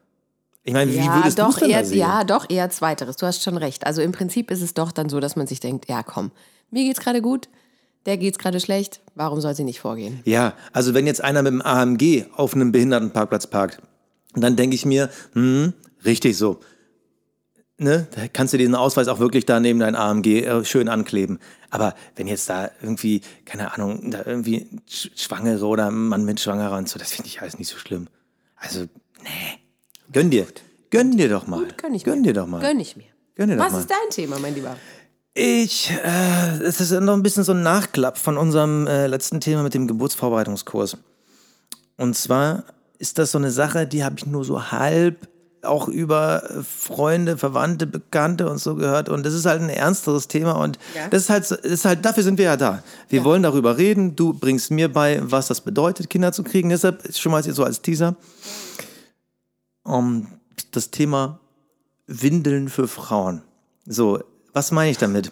Ich 0.64 0.72
meine, 0.72 0.94
wie 0.94 0.96
Ja, 0.96 1.14
würdest 1.14 1.38
du 1.38 1.44
doch 1.44 1.60
denn 1.60 1.72
eher, 1.72 1.80
da 1.82 1.86
sehen? 1.86 1.98
ja, 1.98 2.24
doch 2.24 2.50
eher 2.50 2.70
zweiteres. 2.70 3.18
Du 3.18 3.26
hast 3.26 3.44
schon 3.44 3.58
recht. 3.58 3.86
Also 3.86 4.02
im 4.02 4.14
Prinzip 4.14 4.50
ist 4.50 4.62
es 4.62 4.74
doch 4.74 4.94
dann 4.94 5.10
so, 5.10 5.20
dass 5.20 5.36
man 5.36 5.46
sich 5.46 5.60
denkt, 5.60 5.90
ja 5.90 6.04
komm, 6.04 6.32
mir 6.72 6.86
geht's 6.86 7.02
gerade 7.02 7.22
gut, 7.22 7.50
der 8.06 8.16
geht's 8.16 8.38
gerade 8.38 8.62
schlecht, 8.62 9.02
warum 9.16 9.42
soll 9.42 9.54
sie 9.56 9.66
nicht 9.66 9.82
vorgehen? 9.82 10.22
Ja, 10.24 10.54
also 10.72 10.94
wenn 10.94 11.06
jetzt 11.06 11.22
einer 11.22 11.42
mit 11.42 11.52
dem 11.52 11.62
AMG 11.62 12.28
auf 12.34 12.54
einem 12.56 12.72
Behindertenparkplatz 12.72 13.48
parkt, 13.48 13.80
dann 14.36 14.56
denke 14.56 14.74
ich 14.78 14.86
mir, 14.86 15.10
hm, 15.34 15.74
richtig 16.06 16.38
so. 16.38 16.62
Ne, 17.80 18.08
da 18.16 18.28
kannst 18.28 18.54
du 18.54 18.58
diesen 18.58 18.76
Ausweis 18.76 19.08
auch 19.08 19.20
wirklich 19.20 19.46
da 19.46 19.60
neben 19.60 19.80
dein 19.80 19.96
AMG 19.96 20.28
äh, 20.46 20.64
schön 20.64 20.88
ankleben. 20.90 21.40
Aber 21.72 21.96
wenn 22.16 22.28
jetzt 22.28 22.48
da 22.50 22.70
irgendwie, 22.82 23.22
keine 23.46 23.74
Ahnung, 23.74 24.12
da 24.12 24.22
irgendwie 24.26 24.68
Sch- 24.88 25.10
Schwangere 25.20 25.66
oder 25.66 25.88
ein 25.88 26.08
Mann 26.08 26.24
mit 26.24 26.40
Schwangerer 26.40 26.78
und 26.78 26.88
so, 26.88 27.00
das 27.00 27.12
finde 27.12 27.28
ich 27.30 27.42
alles 27.42 27.58
nicht 27.58 27.70
so 27.70 27.78
schlimm. 27.78 28.08
Also, 28.56 28.82
nee. 29.24 29.60
Gönn 30.12 30.30
dir. 30.30 30.46
Gönn 30.92 31.18
dir 31.18 31.30
doch 31.30 31.48
mal. 31.48 31.66
Gönn 31.78 31.96
ich 31.96 32.04
Gönn 32.04 32.22
mir. 32.22 32.28
dir 32.28 32.34
doch 32.34 32.48
mal. 32.48 32.62
Gönn 32.62 32.80
ich 32.80 32.96
mir. 32.96 33.06
Gönn 33.36 33.50
dir 33.50 33.58
doch 33.58 33.66
Was 33.66 33.74
mal. 33.74 33.80
ist 33.80 33.90
dein 33.90 34.10
Thema, 34.12 34.38
mein 34.38 34.54
Lieber? 34.54 34.78
Ich, 35.34 35.90
äh, 35.90 36.58
es 36.64 36.80
ist 36.80 36.92
noch 36.92 37.14
ein 37.14 37.24
bisschen 37.24 37.44
so 37.44 37.54
ein 37.54 37.64
Nachklapp 37.64 38.20
von 38.20 38.38
unserem 38.38 38.86
äh, 38.86 39.08
letzten 39.08 39.42
Thema 39.42 39.64
mit 39.64 39.74
dem 39.74 39.88
Geburtsvorbereitungskurs. 39.88 40.98
Und 41.98 42.16
zwar 42.16 42.66
ist 43.00 43.18
das 43.18 43.32
so 43.32 43.40
eine 43.40 43.50
Sache, 43.50 43.88
die 43.88 44.04
habe 44.04 44.16
ich 44.20 44.28
nur 44.28 44.46
so 44.46 44.72
halb 44.72 45.28
auch 45.66 45.88
über 45.88 46.44
äh, 46.50 46.64
Freunde, 46.64 47.38
Verwandte, 47.38 47.88
Bekannte 47.88 48.50
und 48.50 48.58
so 48.60 48.76
gehört. 48.76 49.10
Und 49.10 49.26
das 49.26 49.34
ist 49.34 49.46
halt 49.46 49.62
ein 49.62 49.70
ernsteres 49.70 50.28
Thema. 50.28 50.54
Und 50.54 50.78
Ja. 50.96 51.08
das 51.10 51.24
ist 51.24 51.30
halt, 51.30 51.52
ist 51.52 51.86
halt, 51.86 52.04
dafür 52.06 52.24
sind 52.24 52.38
wir 52.38 52.46
ja 52.46 52.58
da. 52.58 52.84
Wir 53.10 53.24
wollen 53.24 53.44
darüber 53.44 53.78
reden. 53.78 54.16
Du 54.16 54.34
bringst 54.34 54.72
mir 54.72 54.92
bei, 54.92 55.20
was 55.24 55.48
das 55.48 55.62
bedeutet, 55.62 56.10
Kinder 56.10 56.32
zu 56.32 56.44
kriegen. 56.44 56.70
Deshalb 56.70 57.16
schon 57.16 57.32
mal 57.32 57.44
so 57.44 57.64
als 57.64 57.82
Teaser. 57.82 58.16
Um, 59.84 60.28
das 60.72 60.92
Thema 60.92 61.40
Windeln 62.08 62.70
für 62.70 62.88
Frauen. 62.88 63.42
So, 63.86 64.20
was 64.54 64.72
meine 64.72 64.92
ich 64.92 64.98
damit? 64.98 65.32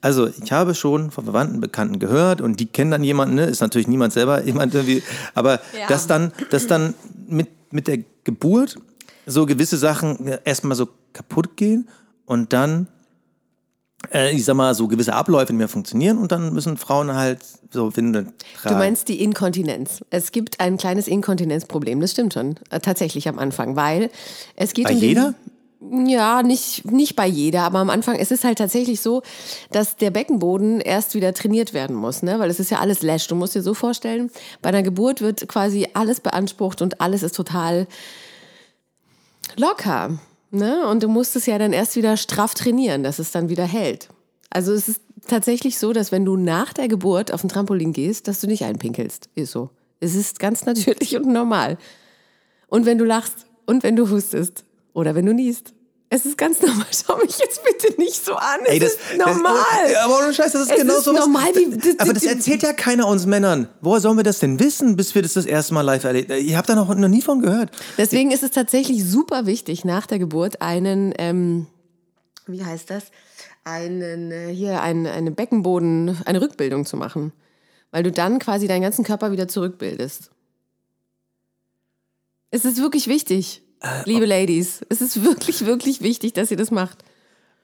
Also, 0.00 0.28
ich 0.28 0.52
habe 0.52 0.74
schon 0.74 1.10
von 1.10 1.24
Verwandten, 1.24 1.60
Bekannten 1.60 1.98
gehört 1.98 2.40
und 2.40 2.60
die 2.60 2.66
kennen 2.66 2.90
dann 2.92 3.02
jemanden, 3.02 3.34
ne? 3.34 3.44
ist 3.46 3.60
natürlich 3.60 3.88
niemand 3.88 4.12
selber, 4.12 4.44
jemand 4.44 4.74
irgendwie, 4.74 5.02
aber 5.34 5.54
Ja. 5.78 5.88
dass 5.88 6.06
dann, 6.06 6.32
dass 6.50 6.66
dann 6.68 6.94
mit, 7.26 7.48
mit 7.72 7.88
der 7.88 7.98
Geburt 8.22 8.78
so 9.28 9.46
gewisse 9.46 9.76
Sachen 9.76 10.26
äh, 10.26 10.38
erstmal 10.44 10.76
so 10.76 10.88
kaputt 11.12 11.56
gehen 11.56 11.88
und 12.26 12.52
dann, 12.52 12.88
äh, 14.12 14.34
ich 14.34 14.44
sag 14.44 14.56
mal, 14.56 14.74
so 14.74 14.88
gewisse 14.88 15.14
Abläufe 15.14 15.52
nicht 15.52 15.58
mehr 15.58 15.68
funktionieren 15.68 16.18
und 16.18 16.32
dann 16.32 16.52
müssen 16.52 16.76
Frauen 16.76 17.14
halt 17.14 17.40
so 17.70 17.94
Windeln 17.96 18.32
tragen. 18.60 18.74
Du 18.74 18.78
meinst 18.78 19.08
die 19.08 19.22
Inkontinenz. 19.22 20.04
Es 20.10 20.32
gibt 20.32 20.60
ein 20.60 20.78
kleines 20.78 21.06
Inkontinenzproblem, 21.06 22.00
das 22.00 22.12
stimmt 22.12 22.34
schon, 22.34 22.56
äh, 22.70 22.80
tatsächlich 22.80 23.28
am 23.28 23.38
Anfang, 23.38 23.76
weil 23.76 24.10
es 24.56 24.72
geht 24.72 24.84
Bei 24.84 24.94
um 24.94 24.98
jeder? 24.98 25.34
Ja, 25.80 26.42
nicht, 26.42 26.90
nicht 26.90 27.14
bei 27.14 27.26
jeder, 27.28 27.62
aber 27.62 27.78
am 27.78 27.88
Anfang, 27.88 28.16
es 28.16 28.32
ist 28.32 28.42
halt 28.42 28.58
tatsächlich 28.58 29.00
so, 29.00 29.22
dass 29.70 29.94
der 29.94 30.10
Beckenboden 30.10 30.80
erst 30.80 31.14
wieder 31.14 31.32
trainiert 31.32 31.72
werden 31.72 31.94
muss, 31.94 32.24
ne? 32.24 32.40
weil 32.40 32.50
es 32.50 32.58
ist 32.58 32.70
ja 32.70 32.80
alles 32.80 33.02
Lash. 33.02 33.28
Du 33.28 33.36
musst 33.36 33.54
dir 33.54 33.62
so 33.62 33.74
vorstellen, 33.74 34.28
bei 34.60 34.70
einer 34.70 34.82
Geburt 34.82 35.20
wird 35.20 35.46
quasi 35.46 35.86
alles 35.94 36.18
beansprucht 36.18 36.82
und 36.82 37.00
alles 37.00 37.22
ist 37.22 37.36
total 37.36 37.86
locker. 39.56 40.18
Ne? 40.50 40.86
Und 40.86 41.02
du 41.02 41.08
musst 41.08 41.36
es 41.36 41.46
ja 41.46 41.58
dann 41.58 41.72
erst 41.72 41.96
wieder 41.96 42.16
straff 42.16 42.54
trainieren, 42.54 43.02
dass 43.02 43.18
es 43.18 43.30
dann 43.30 43.48
wieder 43.48 43.64
hält. 43.64 44.08
Also 44.50 44.72
es 44.72 44.88
ist 44.88 45.00
tatsächlich 45.26 45.78
so, 45.78 45.92
dass 45.92 46.10
wenn 46.10 46.24
du 46.24 46.36
nach 46.36 46.72
der 46.72 46.88
Geburt 46.88 47.32
auf 47.32 47.44
ein 47.44 47.48
Trampolin 47.48 47.92
gehst, 47.92 48.28
dass 48.28 48.40
du 48.40 48.46
nicht 48.46 48.64
einpinkelst. 48.64 49.28
Ist 49.34 49.52
so. 49.52 49.70
Es 50.00 50.14
ist 50.14 50.38
ganz 50.38 50.64
natürlich 50.64 51.16
und 51.16 51.26
normal. 51.26 51.78
Und 52.68 52.86
wenn 52.86 52.98
du 52.98 53.04
lachst 53.04 53.46
und 53.66 53.82
wenn 53.82 53.96
du 53.96 54.10
hustest 54.10 54.64
oder 54.94 55.14
wenn 55.14 55.26
du 55.26 55.34
niest. 55.34 55.74
Es 56.10 56.24
ist 56.24 56.38
ganz 56.38 56.62
normal. 56.62 56.86
Schau 57.06 57.16
mich 57.18 57.38
jetzt 57.38 57.60
bitte 57.64 58.00
nicht 58.00 58.24
so 58.24 58.34
an. 58.34 58.60
Es 58.64 58.70
Ey, 58.72 58.78
das, 58.78 58.92
ist 58.92 59.00
normal. 59.18 59.54
Das, 59.86 59.96
aber 60.04 60.18
ohne 60.18 60.32
Scheiß, 60.32 60.52
das 60.52 60.62
ist 60.62 60.70
Es 60.70 60.80
genau 60.80 60.96
ist 60.98 61.04
so. 61.04 61.12
normal, 61.12 61.54
wie- 61.54 61.76
das- 61.76 61.98
aber 61.98 62.14
das 62.14 62.24
erzählt 62.24 62.62
ja 62.62 62.72
keiner 62.72 63.06
uns 63.06 63.26
Männern. 63.26 63.68
Woher 63.82 64.00
sollen 64.00 64.16
wir 64.16 64.24
das 64.24 64.38
denn 64.38 64.58
wissen, 64.58 64.96
bis 64.96 65.14
wir 65.14 65.20
das 65.22 65.34
das 65.34 65.44
erste 65.44 65.74
Mal 65.74 65.82
live 65.82 66.04
erlebt 66.04 66.30
Ihr 66.30 66.56
habt 66.56 66.68
da 66.68 66.74
noch, 66.74 66.94
noch 66.94 67.08
nie 67.08 67.20
von 67.20 67.40
gehört. 67.42 67.70
Deswegen 67.98 68.30
ist 68.30 68.42
es 68.42 68.52
tatsächlich 68.52 69.04
super 69.04 69.44
wichtig, 69.44 69.84
nach 69.84 70.06
der 70.06 70.18
Geburt 70.18 70.62
einen, 70.62 71.12
ähm, 71.18 71.66
wie 72.46 72.64
heißt 72.64 72.88
das, 72.88 73.04
einen, 73.64 74.32
äh, 74.32 74.48
hier, 74.54 74.80
ein, 74.80 75.06
eine 75.06 75.30
Beckenboden, 75.30 76.16
eine 76.24 76.40
Rückbildung 76.40 76.86
zu 76.86 76.96
machen. 76.96 77.32
Weil 77.90 78.02
du 78.02 78.10
dann 78.12 78.38
quasi 78.38 78.66
deinen 78.66 78.82
ganzen 78.82 79.04
Körper 79.04 79.30
wieder 79.30 79.46
zurückbildest. 79.46 80.30
Es 82.50 82.64
ist 82.64 82.78
wirklich 82.80 83.08
wichtig, 83.08 83.62
liebe 84.04 84.26
Ladies. 84.26 84.80
Es 84.88 85.00
ist 85.00 85.24
wirklich, 85.24 85.66
wirklich 85.66 86.02
wichtig, 86.02 86.32
dass 86.32 86.50
ihr 86.50 86.56
das 86.56 86.70
macht. 86.70 87.04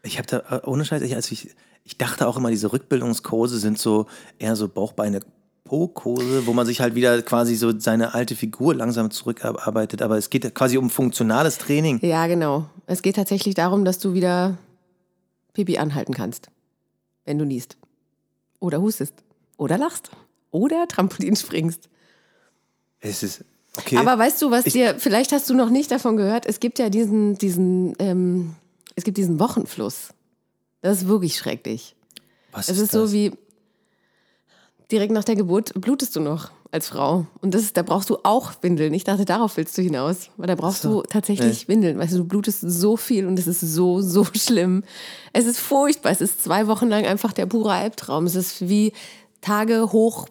Ich 0.02 0.18
habe 0.18 0.26
da, 0.26 0.38
äh, 0.56 0.66
ohne 0.66 0.84
Scheiß, 0.84 1.02
ich, 1.02 1.14
also 1.14 1.32
ich, 1.32 1.54
ich 1.84 1.98
dachte 1.98 2.28
auch 2.28 2.36
immer, 2.36 2.50
diese 2.50 2.72
Rückbildungskurse 2.72 3.58
sind 3.58 3.78
so 3.78 4.06
eher 4.38 4.56
so 4.56 4.68
Bauchbeine. 4.68 5.20
Po-Kurse, 5.64 6.46
wo 6.46 6.52
man 6.52 6.66
sich 6.66 6.82
halt 6.82 6.94
wieder 6.94 7.22
quasi 7.22 7.54
so 7.54 7.72
seine 7.78 8.12
alte 8.12 8.36
Figur 8.36 8.74
langsam 8.74 9.10
zurückarbeitet. 9.10 10.02
Aber 10.02 10.18
es 10.18 10.28
geht 10.28 10.44
ja 10.44 10.50
quasi 10.50 10.76
um 10.76 10.90
funktionales 10.90 11.56
Training. 11.56 12.00
Ja, 12.02 12.26
genau. 12.26 12.68
Es 12.86 13.00
geht 13.00 13.16
tatsächlich 13.16 13.54
darum, 13.54 13.86
dass 13.86 13.98
du 13.98 14.12
wieder 14.12 14.58
Pipi 15.54 15.78
anhalten 15.78 16.12
kannst, 16.12 16.50
wenn 17.24 17.38
du 17.38 17.46
niest. 17.46 17.78
Oder 18.60 18.82
hustest. 18.82 19.14
Oder 19.56 19.78
lachst. 19.78 20.10
Oder 20.50 20.86
Trampolin 20.86 21.34
springst. 21.34 21.88
Es 23.00 23.22
ist 23.22 23.44
okay. 23.78 23.96
Aber 23.96 24.18
weißt 24.18 24.40
du, 24.42 24.50
was 24.50 24.66
Ich- 24.66 24.72
dir, 24.72 24.96
vielleicht 24.98 25.32
hast 25.32 25.48
du 25.50 25.54
noch 25.54 25.70
nicht 25.70 25.90
davon 25.90 26.16
gehört, 26.16 26.46
es 26.46 26.60
gibt 26.60 26.78
ja 26.78 26.88
diesen, 26.90 27.36
diesen, 27.38 27.94
ähm, 27.98 28.54
es 28.96 29.04
gibt 29.04 29.16
diesen 29.18 29.38
Wochenfluss. 29.40 30.08
Das 30.82 30.98
ist 31.02 31.08
wirklich 31.08 31.36
schrecklich. 31.36 31.96
Was 32.52 32.68
Es 32.68 32.78
ist 32.78 32.94
das? 32.94 33.10
so 33.10 33.12
wie, 33.12 33.32
direkt 34.90 35.12
nach 35.12 35.24
der 35.24 35.36
Geburt 35.36 35.72
blutest 35.80 36.14
du 36.16 36.20
noch 36.20 36.50
als 36.70 36.88
Frau. 36.88 37.26
Und 37.40 37.54
das 37.54 37.62
ist, 37.62 37.76
da 37.76 37.82
brauchst 37.82 38.10
du 38.10 38.18
auch 38.24 38.52
Windeln. 38.60 38.92
Ich 38.94 39.04
dachte, 39.04 39.24
darauf 39.24 39.56
willst 39.56 39.78
du 39.78 39.82
hinaus. 39.82 40.30
Weil 40.36 40.48
da 40.48 40.54
brauchst 40.56 40.82
so. 40.82 41.02
du 41.02 41.08
tatsächlich 41.08 41.68
Windeln. 41.68 41.98
Weißt 41.98 42.12
du, 42.12 42.18
du 42.18 42.24
blutest 42.24 42.60
so 42.62 42.96
viel 42.96 43.26
und 43.26 43.38
es 43.38 43.46
ist 43.46 43.60
so, 43.60 44.00
so 44.00 44.24
schlimm. 44.34 44.82
Es 45.32 45.46
ist 45.46 45.58
furchtbar. 45.60 46.10
Es 46.12 46.20
ist 46.20 46.42
zwei 46.42 46.66
Wochen 46.66 46.88
lang 46.88 47.06
einfach 47.06 47.32
der 47.32 47.46
pure 47.46 47.72
Albtraum. 47.72 48.26
Es 48.26 48.34
ist 48.34 48.68
wie 48.68 48.92
Tage 49.40 49.92
hoch 49.92 50.26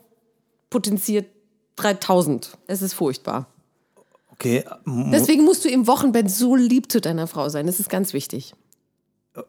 potenziert 0.70 1.28
3000. 1.76 2.58
Es 2.68 2.82
ist 2.82 2.94
furchtbar. 2.94 3.48
Okay, 4.30 4.64
Deswegen 4.86 5.44
musst 5.46 5.64
du 5.64 5.70
im 5.70 5.86
Wochenbett 5.88 6.30
so 6.30 6.56
lieb 6.56 6.92
zu 6.92 7.00
deiner 7.00 7.28
Frau 7.28 7.50
sein. 7.50 7.68
Das 7.68 7.80
ist 7.80 7.90
ganz 7.90 8.14
wichtig. 8.14 8.54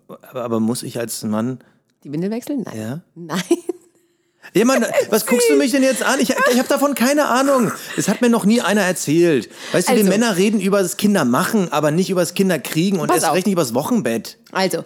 aber, 0.06 0.44
aber 0.44 0.60
muss 0.60 0.82
ich 0.82 0.98
als 0.98 1.22
Mann. 1.24 1.58
Die 2.04 2.12
Windel 2.12 2.30
wechseln? 2.30 2.62
Nein. 2.66 2.76
Ja? 2.78 3.00
Nein. 3.14 3.42
Ja, 4.52 4.64
Mann, 4.66 4.84
was 5.10 5.24
guckst 5.26 5.48
du 5.48 5.56
mich 5.56 5.70
denn 5.72 5.82
jetzt 5.82 6.02
an? 6.02 6.20
Ich, 6.20 6.30
ich 6.30 6.58
habe 6.58 6.68
davon 6.68 6.94
keine 6.94 7.26
Ahnung. 7.26 7.72
Es 7.96 8.08
hat 8.08 8.20
mir 8.20 8.28
noch 8.28 8.44
nie 8.44 8.60
einer 8.60 8.82
erzählt. 8.82 9.48
Weißt 9.72 9.88
du, 9.88 9.92
wir 9.92 9.98
Also- 10.00 10.10
Männer 10.10 10.36
reden 10.36 10.60
über 10.60 10.82
das 10.82 10.96
Kindermachen, 10.98 11.72
aber 11.72 11.90
nicht 11.90 12.10
über 12.10 12.20
das 12.20 12.34
Kinderkriegen 12.34 13.00
und 13.00 13.10
erst 13.10 13.24
auf. 13.24 13.34
recht 13.34 13.46
nicht 13.46 13.54
über 13.54 13.62
das 13.62 13.72
Wochenbett. 13.74 14.38
Also, 14.52 14.84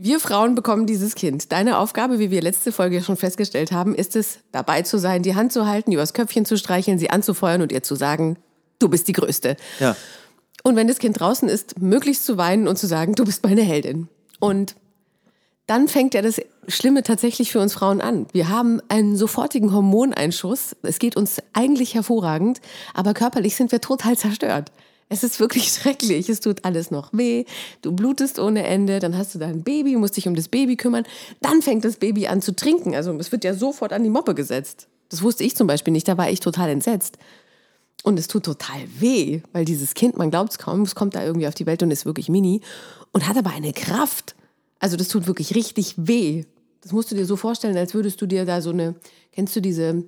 wir 0.00 0.20
Frauen 0.20 0.54
bekommen 0.54 0.86
dieses 0.86 1.14
Kind. 1.14 1.50
Deine 1.50 1.78
Aufgabe, 1.78 2.18
wie 2.18 2.30
wir 2.30 2.40
letzte 2.40 2.70
Folge 2.70 3.02
schon 3.02 3.16
festgestellt 3.16 3.72
haben, 3.72 3.94
ist 3.94 4.14
es, 4.14 4.38
dabei 4.52 4.82
zu 4.82 4.98
sein, 4.98 5.22
die 5.22 5.34
Hand 5.34 5.52
zu 5.52 5.66
halten, 5.66 5.90
übers 5.92 6.14
Köpfchen 6.14 6.44
zu 6.44 6.56
streicheln, 6.56 6.98
sie 6.98 7.10
anzufeuern 7.10 7.62
und 7.62 7.72
ihr 7.72 7.82
zu 7.82 7.96
sagen, 7.96 8.36
du 8.78 8.88
bist 8.88 9.08
die 9.08 9.12
Größte. 9.12 9.56
Ja. 9.80 9.96
Und 10.62 10.76
wenn 10.76 10.86
das 10.86 10.98
Kind 10.98 11.18
draußen 11.18 11.48
ist, 11.48 11.80
möglichst 11.80 12.24
zu 12.24 12.36
weinen 12.36 12.68
und 12.68 12.78
zu 12.78 12.86
sagen, 12.86 13.14
du 13.14 13.24
bist 13.24 13.42
meine 13.42 13.62
Heldin. 13.62 14.08
Und 14.38 14.76
dann 15.66 15.88
fängt 15.88 16.14
ja 16.14 16.22
das 16.22 16.40
Schlimme 16.68 17.02
tatsächlich 17.02 17.50
für 17.52 17.60
uns 17.60 17.74
Frauen 17.74 18.00
an. 18.00 18.26
Wir 18.32 18.48
haben 18.48 18.80
einen 18.88 19.16
sofortigen 19.16 19.72
Hormoneinschuss. 19.72 20.76
Es 20.82 20.98
geht 20.98 21.16
uns 21.16 21.42
eigentlich 21.52 21.94
hervorragend, 21.94 22.60
aber 22.94 23.14
körperlich 23.14 23.56
sind 23.56 23.72
wir 23.72 23.80
total 23.80 24.16
zerstört. 24.16 24.70
Es 25.08 25.24
ist 25.24 25.40
wirklich 25.40 25.68
schrecklich. 25.72 26.28
Es 26.28 26.40
tut 26.40 26.64
alles 26.64 26.90
noch 26.90 27.10
weh. 27.12 27.44
Du 27.82 27.92
blutest 27.92 28.38
ohne 28.38 28.66
Ende. 28.66 28.98
Dann 28.98 29.16
hast 29.16 29.34
du 29.34 29.38
dein 29.38 29.62
Baby, 29.62 29.96
musst 29.96 30.16
dich 30.16 30.28
um 30.28 30.34
das 30.34 30.48
Baby 30.48 30.76
kümmern. 30.76 31.04
Dann 31.40 31.62
fängt 31.62 31.84
das 31.84 31.96
Baby 31.96 32.26
an 32.26 32.42
zu 32.42 32.54
trinken. 32.54 32.94
Also 32.94 33.12
es 33.18 33.32
wird 33.32 33.44
ja 33.44 33.54
sofort 33.54 33.92
an 33.92 34.04
die 34.04 34.10
Moppe 34.10 34.34
gesetzt. 34.34 34.88
Das 35.08 35.22
wusste 35.22 35.44
ich 35.44 35.56
zum 35.56 35.66
Beispiel 35.66 35.92
nicht. 35.92 36.08
Da 36.08 36.18
war 36.18 36.30
ich 36.30 36.40
total 36.40 36.68
entsetzt. 36.70 37.18
Und 38.04 38.18
es 38.18 38.28
tut 38.28 38.44
total 38.44 38.80
weh, 38.98 39.42
weil 39.52 39.64
dieses 39.64 39.94
Kind, 39.94 40.16
man 40.16 40.30
glaubt 40.30 40.52
es 40.52 40.58
kaum, 40.58 40.82
es 40.82 40.94
kommt 40.94 41.14
da 41.16 41.24
irgendwie 41.24 41.48
auf 41.48 41.54
die 41.54 41.66
Welt 41.66 41.82
und 41.82 41.90
ist 41.90 42.06
wirklich 42.06 42.28
mini 42.28 42.60
und 43.12 43.26
hat 43.26 43.36
aber 43.36 43.50
eine 43.50 43.72
Kraft. 43.72 44.36
Also 44.78 44.96
das 44.96 45.08
tut 45.08 45.26
wirklich 45.26 45.54
richtig 45.54 45.94
weh. 45.96 46.44
Das 46.80 46.92
musst 46.92 47.10
du 47.10 47.16
dir 47.16 47.26
so 47.26 47.36
vorstellen, 47.36 47.76
als 47.76 47.94
würdest 47.94 48.20
du 48.22 48.26
dir 48.26 48.44
da 48.44 48.62
so 48.62 48.70
eine, 48.70 48.94
kennst 49.32 49.56
du 49.56 49.60
diese, 49.60 50.04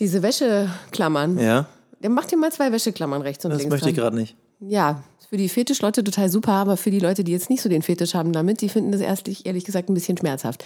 diese 0.00 0.22
Wäscheklammern? 0.22 1.38
Ja, 1.38 1.68
Dann 2.00 2.12
mach 2.12 2.26
dir 2.26 2.36
mal 2.36 2.52
zwei 2.52 2.72
Wäscheklammern 2.72 3.22
rechts 3.22 3.44
und 3.44 3.50
das 3.50 3.60
links. 3.60 3.72
möchte 3.72 3.90
ich 3.90 3.96
gerade 3.96 4.16
nicht. 4.16 4.36
Ja, 4.60 5.02
für 5.28 5.36
die 5.36 5.48
Fetischleute 5.48 6.04
total 6.04 6.28
super, 6.28 6.52
aber 6.52 6.76
für 6.76 6.90
die 6.90 7.00
Leute, 7.00 7.24
die 7.24 7.32
jetzt 7.32 7.50
nicht 7.50 7.62
so 7.62 7.68
den 7.68 7.82
Fetisch 7.82 8.14
haben 8.14 8.32
damit, 8.32 8.60
die 8.60 8.68
finden 8.68 8.92
das 8.92 9.00
erstlich, 9.00 9.44
ehrlich 9.44 9.64
gesagt, 9.64 9.88
ein 9.88 9.94
bisschen 9.94 10.16
schmerzhaft. 10.16 10.64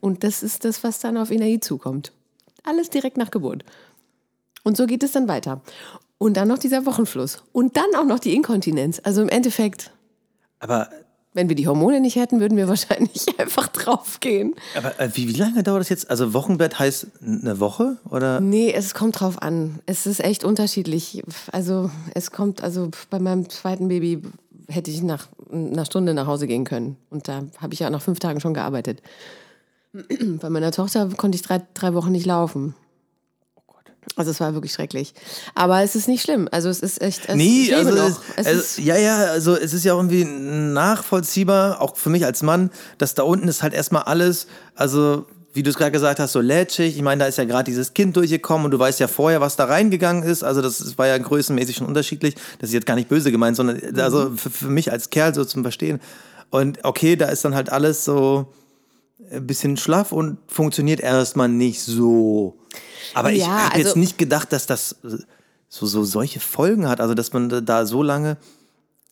Und 0.00 0.24
das 0.24 0.42
ist 0.42 0.64
das, 0.64 0.82
was 0.82 1.00
dann 1.00 1.16
auf 1.16 1.30
Energie 1.30 1.60
zukommt. 1.60 2.12
Alles 2.64 2.90
direkt 2.90 3.16
nach 3.16 3.30
Geburt. 3.30 3.64
Und 4.64 4.76
so 4.76 4.86
geht 4.86 5.02
es 5.02 5.12
dann 5.12 5.28
weiter. 5.28 5.60
Und 6.18 6.36
dann 6.36 6.48
noch 6.48 6.58
dieser 6.58 6.86
Wochenfluss. 6.86 7.42
Und 7.52 7.76
dann 7.76 7.86
auch 7.96 8.04
noch 8.04 8.18
die 8.18 8.34
Inkontinenz. 8.34 9.00
Also 9.02 9.22
im 9.22 9.28
Endeffekt, 9.28 9.90
Aber, 10.58 10.90
wenn 11.32 11.48
wir 11.48 11.56
die 11.56 11.68
Hormone 11.68 12.00
nicht 12.00 12.16
hätten, 12.16 12.40
würden 12.40 12.56
wir 12.56 12.68
wahrscheinlich 12.68 13.26
einfach 13.38 13.68
draufgehen. 13.68 14.54
aber 14.76 14.98
äh, 15.00 15.10
wie, 15.14 15.28
wie 15.28 15.38
lange 15.38 15.62
dauert 15.62 15.80
das 15.80 15.88
jetzt? 15.88 16.10
Also 16.10 16.34
Wochenbett 16.34 16.78
heißt 16.78 17.06
eine 17.22 17.60
Woche 17.60 17.98
oder? 18.08 18.40
Nee, 18.40 18.72
es 18.72 18.94
kommt 18.94 19.20
drauf 19.20 19.40
an. 19.42 19.80
Es 19.86 20.06
ist 20.06 20.20
echt 20.20 20.44
unterschiedlich. 20.44 21.22
Also 21.52 21.90
es 22.14 22.30
kommt, 22.30 22.62
also 22.62 22.90
bei 23.10 23.18
meinem 23.18 23.48
zweiten 23.48 23.88
Baby 23.88 24.22
hätte 24.68 24.90
ich 24.90 25.02
nach 25.02 25.28
einer 25.52 25.84
Stunde 25.84 26.14
nach 26.14 26.26
Hause 26.26 26.46
gehen 26.46 26.64
können. 26.64 26.96
Und 27.10 27.28
da 27.28 27.42
habe 27.58 27.74
ich 27.74 27.80
ja 27.80 27.90
nach 27.90 28.02
fünf 28.02 28.20
Tagen 28.20 28.40
schon 28.40 28.54
gearbeitet. 28.54 29.02
Bei 30.40 30.50
meiner 30.50 30.70
Tochter 30.70 31.08
konnte 31.16 31.36
ich 31.36 31.42
drei, 31.42 31.60
drei 31.74 31.94
Wochen 31.94 32.12
nicht 32.12 32.26
laufen. 32.26 32.74
Also 34.16 34.30
es 34.30 34.40
war 34.40 34.54
wirklich 34.54 34.72
schrecklich. 34.72 35.14
Aber 35.54 35.82
es 35.82 35.94
ist 35.94 36.08
nicht 36.08 36.22
schlimm. 36.22 36.48
Also 36.50 36.68
es 36.68 36.80
ist 36.80 37.00
echt. 37.00 37.28
Es, 37.28 37.36
Nee, 37.36 37.72
also, 37.74 37.90
noch. 37.94 38.06
es, 38.08 38.16
Es 38.36 38.46
also 38.46 38.60
ist, 38.60 38.78
ja, 38.78 38.96
ja, 38.96 39.16
also 39.26 39.54
es 39.56 39.72
ist 39.72 39.84
ja 39.84 39.92
auch 39.94 39.98
irgendwie 39.98 40.24
nachvollziehbar, 40.24 41.80
auch 41.80 41.96
für 41.96 42.10
mich 42.10 42.24
als 42.24 42.42
Mann, 42.42 42.70
dass 42.98 43.14
da 43.14 43.22
unten 43.22 43.48
ist 43.48 43.62
halt 43.62 43.74
erstmal 43.74 44.02
alles, 44.02 44.46
also 44.74 45.26
wie 45.52 45.62
du 45.62 45.70
es 45.70 45.76
gerade 45.76 45.90
gesagt 45.90 46.20
hast, 46.20 46.32
so 46.32 46.40
lätschig. 46.40 46.96
Ich 46.96 47.02
meine, 47.02 47.20
da 47.20 47.26
ist 47.26 47.38
ja 47.38 47.44
gerade 47.44 47.64
dieses 47.64 47.92
Kind 47.92 48.16
durchgekommen 48.16 48.66
und 48.66 48.70
du 48.70 48.78
weißt 48.78 49.00
ja 49.00 49.08
vorher, 49.08 49.40
was 49.40 49.56
da 49.56 49.64
reingegangen 49.64 50.22
ist. 50.22 50.44
Also 50.44 50.62
das 50.62 50.96
war 50.96 51.06
ja 51.08 51.18
größenmäßig 51.18 51.76
schon 51.76 51.86
unterschiedlich. 51.88 52.36
Das 52.60 52.70
ist 52.70 52.74
jetzt 52.74 52.86
gar 52.86 52.94
nicht 52.94 53.08
böse 53.08 53.32
gemeint, 53.32 53.56
sondern 53.56 53.76
Mhm. 53.76 53.98
also 54.00 54.30
für, 54.36 54.50
für 54.50 54.68
mich 54.68 54.92
als 54.92 55.10
Kerl 55.10 55.34
so 55.34 55.44
zum 55.44 55.62
Verstehen. 55.62 56.00
Und 56.50 56.84
okay, 56.84 57.16
da 57.16 57.26
ist 57.26 57.44
dann 57.44 57.54
halt 57.54 57.70
alles 57.70 58.04
so 58.04 58.52
ein 59.30 59.46
bisschen 59.46 59.76
schlaff 59.76 60.12
und 60.12 60.38
funktioniert 60.48 61.00
erstmal 61.00 61.48
nicht 61.48 61.80
so. 61.82 62.56
Aber 63.14 63.32
ich 63.32 63.40
Ja, 63.40 63.66
habe 63.66 63.78
jetzt 63.78 63.88
also- 63.88 63.98
nicht 63.98 64.18
gedacht, 64.18 64.52
dass 64.52 64.66
das 64.66 64.96
so, 65.68 65.86
so 65.86 66.04
solche 66.04 66.40
Folgen 66.40 66.88
hat. 66.88 67.00
Also 67.00 67.14
dass 67.14 67.32
man 67.32 67.64
da 67.64 67.86
so 67.86 68.02
lange. 68.02 68.36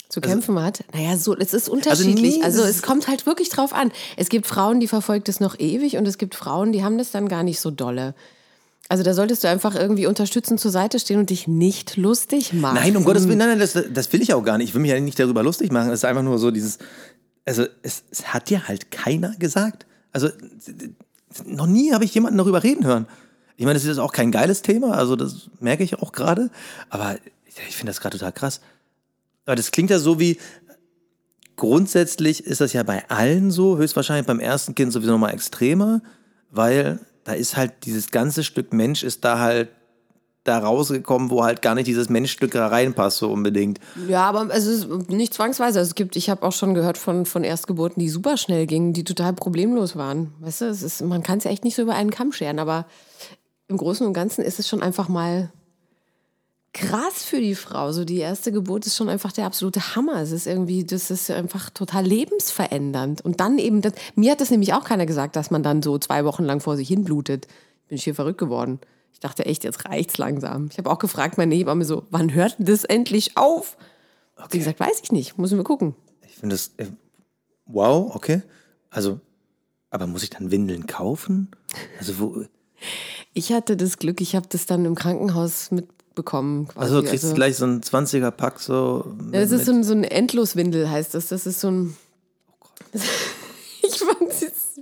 zu 0.09 0.23
kämpfen 0.23 0.59
hat. 0.63 0.85
Naja, 0.95 1.19
so, 1.19 1.37
es 1.37 1.53
ist 1.53 1.69
unterschiedlich. 1.69 2.39
nee, 2.39 2.43
Also, 2.43 2.63
das 2.63 2.71
es 2.71 2.83
kommt 2.83 3.09
halt 3.09 3.27
wirklich 3.27 3.51
drauf 3.51 3.75
an. 3.75 3.93
Es 4.17 4.31
gibt 4.31 4.47
Frauen, 4.47 4.81
die 4.81 4.89
verfolgt 4.89 5.29
es 5.29 5.39
noch 5.39 5.59
ewig 5.61 5.99
und 5.99 6.09
es 6.09 6.17
gibt 6.17 6.35
Frauen, 6.35 6.73
die 6.73 6.83
haben 6.83 6.97
das 6.97 7.11
dann 7.11 7.29
gar 7.29 7.43
nicht 7.43 7.61
so 7.61 7.71
dolle. 7.71 8.15
Also 8.89 9.03
da 9.05 9.13
solltest 9.13 9.45
du 9.45 9.49
einfach 9.51 9.75
irgendwie 9.75 10.07
unterstützend 10.07 10.61
zur 10.61 10.71
Seite 10.71 10.99
stehen 10.99 11.19
und 11.19 11.29
dich 11.29 11.47
nicht 11.47 11.99
lustig 11.99 12.55
machen. 12.55 12.77
Nein, 12.77 12.97
um 12.97 13.05
Gottes 13.05 13.29
Willen, 13.29 13.37
nein, 13.37 13.49
nein, 13.51 13.59
das, 13.59 13.77
das 13.93 14.11
will 14.15 14.23
ich 14.23 14.33
auch 14.33 14.43
gar 14.43 14.57
nicht. 14.57 14.69
Ich 14.71 14.75
will 14.75 14.81
mich 14.81 14.91
ja 14.91 14.99
nicht 14.99 15.19
darüber 15.21 15.43
lustig 15.43 15.71
machen. 15.73 15.89
Es 15.91 16.01
ist 16.01 16.05
einfach 16.07 16.23
nur 16.23 16.39
so 16.39 16.51
dieses. 16.51 16.79
Also, 17.45 17.67
es, 17.83 18.03
es 18.11 18.33
hat 18.33 18.49
dir 18.49 18.67
halt 18.67 18.91
keiner 18.91 19.37
gesagt. 19.39 19.85
Also, 20.13 20.29
noch 21.45 21.67
nie 21.67 21.93
habe 21.93 22.05
ich 22.05 22.15
jemanden 22.15 22.39
darüber 22.39 22.63
reden 22.63 22.85
hören. 22.85 23.07
Ich 23.57 23.65
meine, 23.65 23.75
das 23.75 23.85
ist 23.85 23.99
auch 23.99 24.13
kein 24.13 24.31
geiles 24.31 24.63
Thema, 24.63 24.93
also 24.93 25.17
das 25.17 25.51
merke 25.61 25.83
ich 25.83 25.99
auch 25.99 26.13
gerade. 26.13 26.51
Aber 26.91 27.17
ich 27.69 27.77
finde 27.77 27.91
das 27.91 28.01
gerade 28.01 28.17
total 28.17 28.33
krass. 28.33 28.61
Aber 29.47 29.57
das 29.57 29.71
klingt 29.71 29.91
ja 29.91 29.99
so 29.99 30.21
wie, 30.21 30.39
grundsätzlich 31.57 32.45
ist 32.45 32.61
das 32.61 32.73
ja 32.73 32.83
bei 32.85 33.09
allen 33.11 33.51
so, 33.51 33.77
höchstwahrscheinlich 33.77 34.27
beim 34.27 34.41
ersten 34.41 34.75
Kind 34.75 34.93
sowieso 34.93 35.13
nochmal 35.13 35.35
extremer, 35.35 36.01
weil 36.51 37.01
da 37.25 37.33
ist 37.33 37.57
halt 37.57 37.85
dieses 37.85 38.11
ganze 38.11 38.45
Stück 38.45 38.73
Mensch 38.73 39.03
ist 39.03 39.25
da 39.25 39.39
halt 39.39 39.69
da 40.49 40.59
rausgekommen, 40.59 41.31
wo 41.31 41.45
halt 41.45 41.63
gar 41.63 41.75
nicht 41.75 41.87
dieses 41.87 42.09
Menschstück 42.09 42.55
reinpasst 42.55 43.19
so 43.19 43.31
unbedingt. 43.31 43.79
Ja, 44.09 44.29
aber 44.29 44.49
es 44.53 44.67
ist 44.67 44.89
nicht 45.09 45.35
zwangsweise. 45.35 45.79
Also 45.79 45.91
es 45.91 45.95
gibt, 45.95 46.17
ich 46.17 46.31
habe 46.31 46.43
auch 46.43 46.53
schon 46.53 46.75
gehört 46.75 46.99
von, 46.99 47.27
von 47.27 47.45
Erstgeburten, 47.45 48.01
die 48.01 48.09
super 48.09 48.37
schnell 48.37 48.67
gingen, 48.67 48.93
die 48.93 49.05
total 49.05 49.33
problemlos 49.33 49.97
waren. 49.97 50.33
Weißt 50.41 50.63
du, 50.63 50.65
es 50.67 50.83
ist, 50.83 51.03
man 51.03 51.23
kann 51.23 51.39
es 51.39 51.45
ja 51.45 51.51
echt 51.51 51.65
nicht 51.65 51.75
so 51.77 51.83
über 51.83 51.95
einen 51.95 52.11
Kamm 52.11 52.33
scheren, 52.33 52.59
aber 52.59 52.87
im 53.69 53.77
Großen 53.77 54.07
und 54.07 54.15
Ganzen 54.15 54.43
ist 54.43 54.59
es 54.59 54.67
schon 54.67 54.83
einfach 54.83 55.09
mal 55.09 55.51
krass 56.73 57.25
für 57.25 57.41
die 57.41 57.55
Frau. 57.55 57.93
So 57.93 58.05
die 58.05 58.19
erste 58.19 58.53
Geburt 58.53 58.87
ist 58.87 58.97
schon 58.97 59.09
einfach 59.09 59.33
der 59.33 59.47
absolute 59.47 59.97
Hammer. 59.97 60.21
Es 60.21 60.33
ist 60.33 60.47
irgendwie, 60.47 60.85
das 60.85 61.11
ist 61.11 61.31
einfach 61.31 61.71
total 61.71 62.05
lebensverändernd. 62.05 63.21
Und 63.21 63.41
dann 63.41 63.59
eben, 63.59 63.81
das, 63.81 63.95
mir 64.15 64.33
hat 64.33 64.41
das 64.41 64.51
nämlich 64.51 64.75
auch 64.75 64.85
keiner 64.85 65.07
gesagt, 65.07 65.37
dass 65.37 65.51
man 65.51 65.63
dann 65.63 65.83
so 65.83 65.99
zwei 65.99 66.25
Wochen 66.25 66.45
lang 66.45 66.61
vor 66.61 66.77
sich 66.77 66.89
hin 66.89 67.05
blutet. 67.05 67.47
Bin 67.89 67.97
ich 67.97 68.05
hier 68.05 68.15
verrückt 68.15 68.39
geworden. 68.39 68.81
Ich 69.13 69.21
dachte 69.21 69.47
echt, 69.47 69.65
jetzt 69.65 69.85
reicht's 69.85 70.19
langsam. 70.19 70.69
Ich 70.71 70.79
habe 70.79 70.91
auch 70.91 70.99
gefragt, 70.99 71.39
meine 71.39 71.55
Hebamme 71.55 71.85
so, 71.85 72.07
wann 72.11 72.33
hört 72.35 72.57
das 72.59 72.85
endlich 72.85 73.37
auf? 73.37 73.77
Okay. 74.37 74.49
Sie 74.53 74.59
gesagt, 74.59 74.81
weiß 74.81 75.01
ich 75.03 75.13
nicht, 75.13 75.39
müssen 75.39 75.59
wir 75.59 75.65
gucken. 75.65 75.95
Ich 76.27 76.37
finde 76.37 76.55
das, 76.55 76.73
äh, 76.77 76.87
wow, 77.67 78.15
okay. 78.15 78.43
Also, 78.91 79.21
aber 79.91 80.07
muss 80.07 80.23
ich 80.23 80.31
dann 80.31 80.51
Windeln 80.51 80.87
kaufen? 80.87 81.51
Also 81.99 82.19
wo? 82.21 82.45
Ich 83.35 83.53
hatte 83.53 83.77
das 83.77 83.99
Glück, 83.99 84.21
ich 84.21 84.37
habe 84.37 84.47
das 84.49 84.67
dann 84.67 84.85
im 84.85 84.95
Krankenhaus 84.95 85.71
mitbekommen. 85.71 86.69
Quasi. 86.69 86.95
Also 86.95 87.03
kriegst 87.03 87.25
du 87.25 87.35
gleich 87.35 87.57
so 87.57 87.67
ein 87.67 87.81
20er-Pack 87.81 88.61
so. 88.61 89.17
Ja, 89.33 89.41
das 89.41 89.51
ist 89.51 89.67
so 89.67 89.73
ein, 89.73 89.85
so 89.85 89.95
ein 89.95 90.05
Endloswindel, 90.05 90.91
heißt 90.91 91.15
das. 91.15 91.29
Das 91.29 91.47
ist 91.47 91.61
so 91.61 91.71
ein. 91.71 91.97
Oh 92.51 92.55
Gott. 92.61 93.03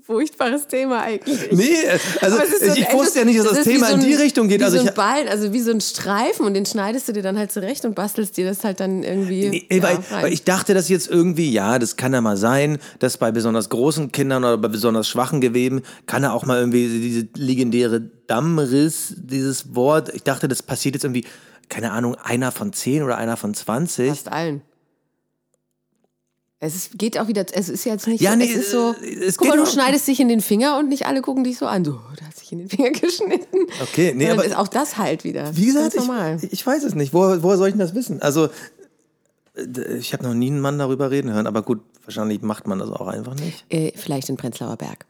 furchtbares 0.06 0.68
Thema 0.68 1.02
eigentlich. 1.02 1.50
Nee, 1.50 1.74
also 2.20 2.36
so 2.36 2.74
ich, 2.74 2.92
wusste 2.92 3.20
ja 3.20 3.24
nicht, 3.24 3.38
dass 3.40 3.46
das, 3.46 3.56
das 3.56 3.64
Thema 3.64 3.88
so 3.88 3.94
ein, 3.94 4.00
in 4.00 4.06
die 4.06 4.14
Richtung 4.14 4.46
geht. 4.46 4.60
Wie 4.60 4.64
also 4.64 4.78
so 4.78 4.86
ein 4.86 4.94
Ballen, 4.94 5.26
also 5.28 5.52
wie 5.52 5.60
so 5.60 5.72
ein 5.72 5.80
Streifen 5.80 6.46
und 6.46 6.54
den 6.54 6.64
schneidest 6.64 7.08
du 7.08 7.12
dir 7.12 7.22
dann 7.22 7.36
halt 7.36 7.50
zurecht 7.50 7.84
und 7.84 7.96
bastelst 7.96 8.36
dir 8.36 8.46
das 8.46 8.62
halt 8.62 8.78
dann 8.78 9.02
irgendwie. 9.02 9.48
Nee, 9.48 9.66
ja, 9.68 9.82
weil, 9.82 9.98
weil, 10.10 10.32
ich 10.32 10.44
dachte, 10.44 10.74
dass 10.74 10.88
jetzt 10.88 11.10
irgendwie, 11.10 11.50
ja, 11.50 11.80
das 11.80 11.96
kann 11.96 12.12
ja 12.12 12.20
mal 12.20 12.36
sein, 12.36 12.78
dass 13.00 13.18
bei 13.18 13.32
besonders 13.32 13.68
großen 13.68 14.12
Kindern 14.12 14.44
oder 14.44 14.58
bei 14.58 14.68
besonders 14.68 15.08
schwachen 15.08 15.40
Geweben 15.40 15.82
kann 16.06 16.22
er 16.22 16.34
auch 16.34 16.46
mal 16.46 16.60
irgendwie 16.60 16.88
diese 17.00 17.26
legendäre 17.36 18.00
Dammriss, 18.28 19.14
dieses 19.16 19.74
Wort. 19.74 20.14
Ich 20.14 20.22
dachte, 20.22 20.46
das 20.46 20.62
passiert 20.62 20.94
jetzt 20.94 21.04
irgendwie, 21.04 21.24
keine 21.68 21.90
Ahnung, 21.90 22.14
einer 22.22 22.52
von 22.52 22.72
zehn 22.72 23.02
oder 23.02 23.18
einer 23.18 23.36
von 23.36 23.54
20. 23.54 24.08
Fast 24.08 24.30
allen. 24.30 24.62
Es 26.58 26.74
ist, 26.74 26.98
geht 26.98 27.18
auch 27.18 27.28
wieder, 27.28 27.44
es 27.52 27.68
ist 27.68 27.84
jetzt 27.84 28.06
nicht 28.06 28.22
ja, 28.22 28.32
so, 28.32 28.36
nee, 28.38 28.44
es 28.44 28.56
ist 28.56 28.70
so, 28.70 28.94
es 29.02 29.36
guck 29.36 29.48
mal, 29.48 29.58
du 29.58 29.66
schneidest 29.66 30.08
dich 30.08 30.20
in 30.20 30.28
den 30.28 30.40
Finger 30.40 30.78
und 30.78 30.88
nicht 30.88 31.06
alle 31.06 31.20
gucken 31.20 31.44
dich 31.44 31.58
so 31.58 31.66
an. 31.66 31.84
Du, 31.84 31.92
du 31.92 32.26
hast 32.26 32.40
dich 32.40 32.50
in 32.50 32.60
den 32.60 32.70
Finger 32.70 32.90
geschnitten. 33.00 33.58
Okay, 33.82 34.14
nee, 34.16 34.30
aber 34.30 34.44
ist 34.44 34.56
auch 34.56 34.68
das 34.68 34.96
halt 34.96 35.22
wieder. 35.24 35.54
Wie 35.54 35.66
gesagt, 35.66 35.94
ich, 35.94 36.52
ich, 36.52 36.66
weiß 36.66 36.82
es 36.84 36.94
nicht. 36.94 37.12
Woher, 37.12 37.42
woher 37.42 37.58
soll 37.58 37.68
ich 37.68 37.74
denn 37.74 37.80
das 37.80 37.94
wissen? 37.94 38.22
Also, 38.22 38.48
äh, 39.54 39.96
ich 39.98 40.14
habe 40.14 40.22
noch 40.22 40.32
nie 40.32 40.46
einen 40.46 40.60
Mann 40.60 40.78
darüber 40.78 41.10
reden 41.10 41.30
hören, 41.30 41.46
aber 41.46 41.60
gut, 41.60 41.80
wahrscheinlich 42.04 42.40
macht 42.40 42.66
man 42.66 42.78
das 42.78 42.88
auch 42.88 43.08
einfach 43.08 43.34
nicht. 43.34 43.66
Äh, 43.68 43.92
vielleicht 43.94 44.30
in 44.30 44.38
Prenzlauer 44.38 44.76
Berg. 44.76 45.04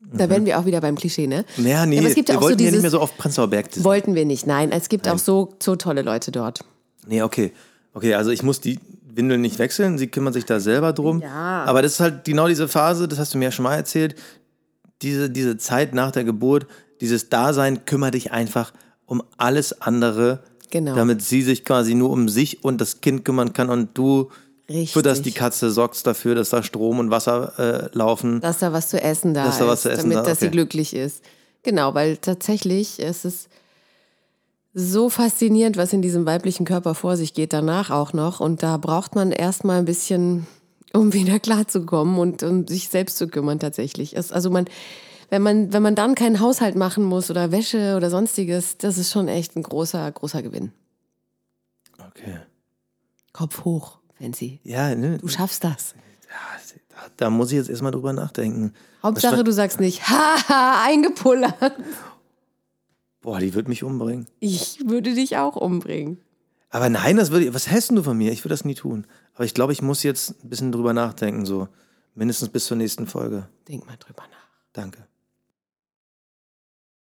Da 0.00 0.26
mhm. 0.26 0.30
werden 0.30 0.44
wir 0.44 0.58
auch 0.58 0.66
wieder 0.66 0.82
beim 0.82 0.96
Klischee, 0.96 1.26
ne? 1.26 1.46
Ja, 1.56 1.86
nee, 1.86 1.94
ja, 1.94 2.00
aber 2.02 2.10
es 2.10 2.14
gibt 2.14 2.28
wir 2.28 2.36
auch 2.36 2.42
wollten 2.42 2.58
so 2.58 2.58
dieses, 2.58 2.72
ja 2.72 2.76
nicht 2.76 2.82
mehr 2.82 2.90
so 2.90 3.00
oft 3.00 3.16
Prenzlauer 3.16 3.48
Berg. 3.48 3.68
Wollten 3.82 4.14
wir 4.14 4.26
nicht, 4.26 4.46
nein. 4.46 4.70
Es 4.70 4.90
gibt 4.90 5.06
nein. 5.06 5.14
auch 5.14 5.18
so, 5.18 5.54
so 5.62 5.76
tolle 5.76 6.02
Leute 6.02 6.30
dort. 6.30 6.62
Nee, 7.06 7.22
okay. 7.22 7.52
Okay, 7.94 8.14
also 8.14 8.30
ich 8.30 8.42
muss 8.42 8.60
die, 8.60 8.78
Windeln 9.20 9.42
nicht 9.42 9.58
wechseln, 9.58 9.98
sie 9.98 10.06
kümmern 10.06 10.32
sich 10.32 10.46
da 10.46 10.60
selber 10.60 10.94
drum. 10.94 11.20
Ja. 11.20 11.64
Aber 11.64 11.82
das 11.82 11.92
ist 11.92 12.00
halt 12.00 12.24
genau 12.24 12.48
diese 12.48 12.68
Phase, 12.68 13.06
das 13.06 13.18
hast 13.18 13.34
du 13.34 13.38
mir 13.38 13.44
ja 13.44 13.50
schon 13.52 13.64
mal 13.64 13.76
erzählt, 13.76 14.14
diese, 15.02 15.28
diese 15.28 15.58
Zeit 15.58 15.94
nach 15.94 16.10
der 16.10 16.24
Geburt, 16.24 16.66
dieses 17.00 17.28
Dasein, 17.28 17.84
kümmere 17.84 18.12
dich 18.12 18.32
einfach 18.32 18.72
um 19.06 19.22
alles 19.36 19.82
andere, 19.82 20.40
genau. 20.70 20.94
damit 20.94 21.22
sie 21.22 21.42
sich 21.42 21.64
quasi 21.64 21.94
nur 21.94 22.10
um 22.10 22.28
sich 22.28 22.64
und 22.64 22.80
das 22.80 23.00
Kind 23.00 23.24
kümmern 23.24 23.52
kann 23.52 23.68
und 23.68 23.90
du 23.94 24.30
Richtig. 24.68 24.92
fütterst 24.92 25.26
die 25.26 25.32
Katze, 25.32 25.70
sorgst 25.70 26.06
dafür, 26.06 26.34
dass 26.34 26.50
da 26.50 26.62
Strom 26.62 26.98
und 26.98 27.10
Wasser 27.10 27.90
äh, 27.92 27.96
laufen. 27.96 28.40
Dass 28.40 28.58
da 28.58 28.72
was 28.72 28.88
zu 28.88 29.02
essen 29.02 29.34
da 29.34 29.44
dass 29.44 29.58
da 29.58 29.66
was 29.66 29.80
ist, 29.80 29.82
zu 29.82 29.90
essen 29.90 30.02
damit 30.02 30.16
da, 30.16 30.20
okay. 30.20 30.30
dass 30.30 30.40
sie 30.40 30.50
glücklich 30.50 30.94
ist. 30.94 31.22
Genau, 31.62 31.94
weil 31.94 32.16
tatsächlich 32.16 33.00
ist 33.00 33.24
es 33.24 33.48
so 34.72 35.08
faszinierend, 35.08 35.76
was 35.76 35.92
in 35.92 36.02
diesem 36.02 36.26
weiblichen 36.26 36.64
Körper 36.64 36.94
vor 36.94 37.16
sich 37.16 37.34
geht, 37.34 37.52
danach 37.52 37.90
auch 37.90 38.12
noch. 38.12 38.40
Und 38.40 38.62
da 38.62 38.76
braucht 38.76 39.14
man 39.14 39.32
erstmal 39.32 39.78
ein 39.78 39.84
bisschen, 39.84 40.46
um 40.92 41.12
wieder 41.12 41.38
klarzukommen 41.38 42.18
und 42.18 42.42
um 42.42 42.66
sich 42.66 42.88
selbst 42.88 43.18
zu 43.18 43.28
kümmern 43.28 43.58
tatsächlich. 43.58 44.16
also 44.16 44.50
man, 44.50 44.66
wenn 45.28 45.42
man, 45.42 45.72
wenn 45.72 45.82
man 45.82 45.94
dann 45.94 46.14
keinen 46.14 46.40
Haushalt 46.40 46.76
machen 46.76 47.04
muss 47.04 47.30
oder 47.30 47.52
Wäsche 47.52 47.96
oder 47.96 48.10
sonstiges, 48.10 48.78
das 48.78 48.98
ist 48.98 49.12
schon 49.12 49.28
echt 49.28 49.56
ein 49.56 49.62
großer, 49.62 50.10
großer 50.10 50.42
Gewinn. 50.42 50.72
Okay. 52.08 52.38
Kopf 53.32 53.64
hoch, 53.64 53.98
Fancy. 54.18 54.60
Ja, 54.64 54.94
ne? 54.94 55.18
Du 55.18 55.28
schaffst 55.28 55.62
das. 55.62 55.94
Ja, 56.28 56.74
da, 56.88 56.96
da 57.16 57.30
muss 57.30 57.50
ich 57.50 57.58
jetzt 57.58 57.70
erstmal 57.70 57.92
drüber 57.92 58.12
nachdenken. 58.12 58.74
Hauptsache, 59.02 59.44
du 59.44 59.52
sagst 59.52 59.80
nicht, 59.80 60.02
haha, 60.08 60.84
eingepullert. 60.84 61.74
Boah, 63.20 63.38
die 63.38 63.54
wird 63.54 63.68
mich 63.68 63.84
umbringen. 63.84 64.26
Ich 64.40 64.80
würde 64.86 65.14
dich 65.14 65.36
auch 65.36 65.56
umbringen. 65.56 66.18
Aber 66.70 66.88
nein, 66.88 67.16
das 67.16 67.30
würde. 67.30 67.52
Was 67.52 67.68
hältst 67.68 67.90
du 67.90 68.02
von 68.02 68.16
mir? 68.16 68.32
Ich 68.32 68.44
würde 68.44 68.54
das 68.54 68.64
nie 68.64 68.74
tun. 68.74 69.06
Aber 69.34 69.44
ich 69.44 69.54
glaube, 69.54 69.72
ich 69.72 69.82
muss 69.82 70.02
jetzt 70.02 70.42
ein 70.44 70.48
bisschen 70.48 70.72
drüber 70.72 70.92
nachdenken, 70.92 71.44
so 71.44 71.68
mindestens 72.14 72.48
bis 72.48 72.66
zur 72.66 72.76
nächsten 72.76 73.06
Folge. 73.06 73.48
Denk 73.68 73.86
mal 73.86 73.96
drüber 73.96 74.22
nach. 74.22 74.48
Danke. 74.72 75.09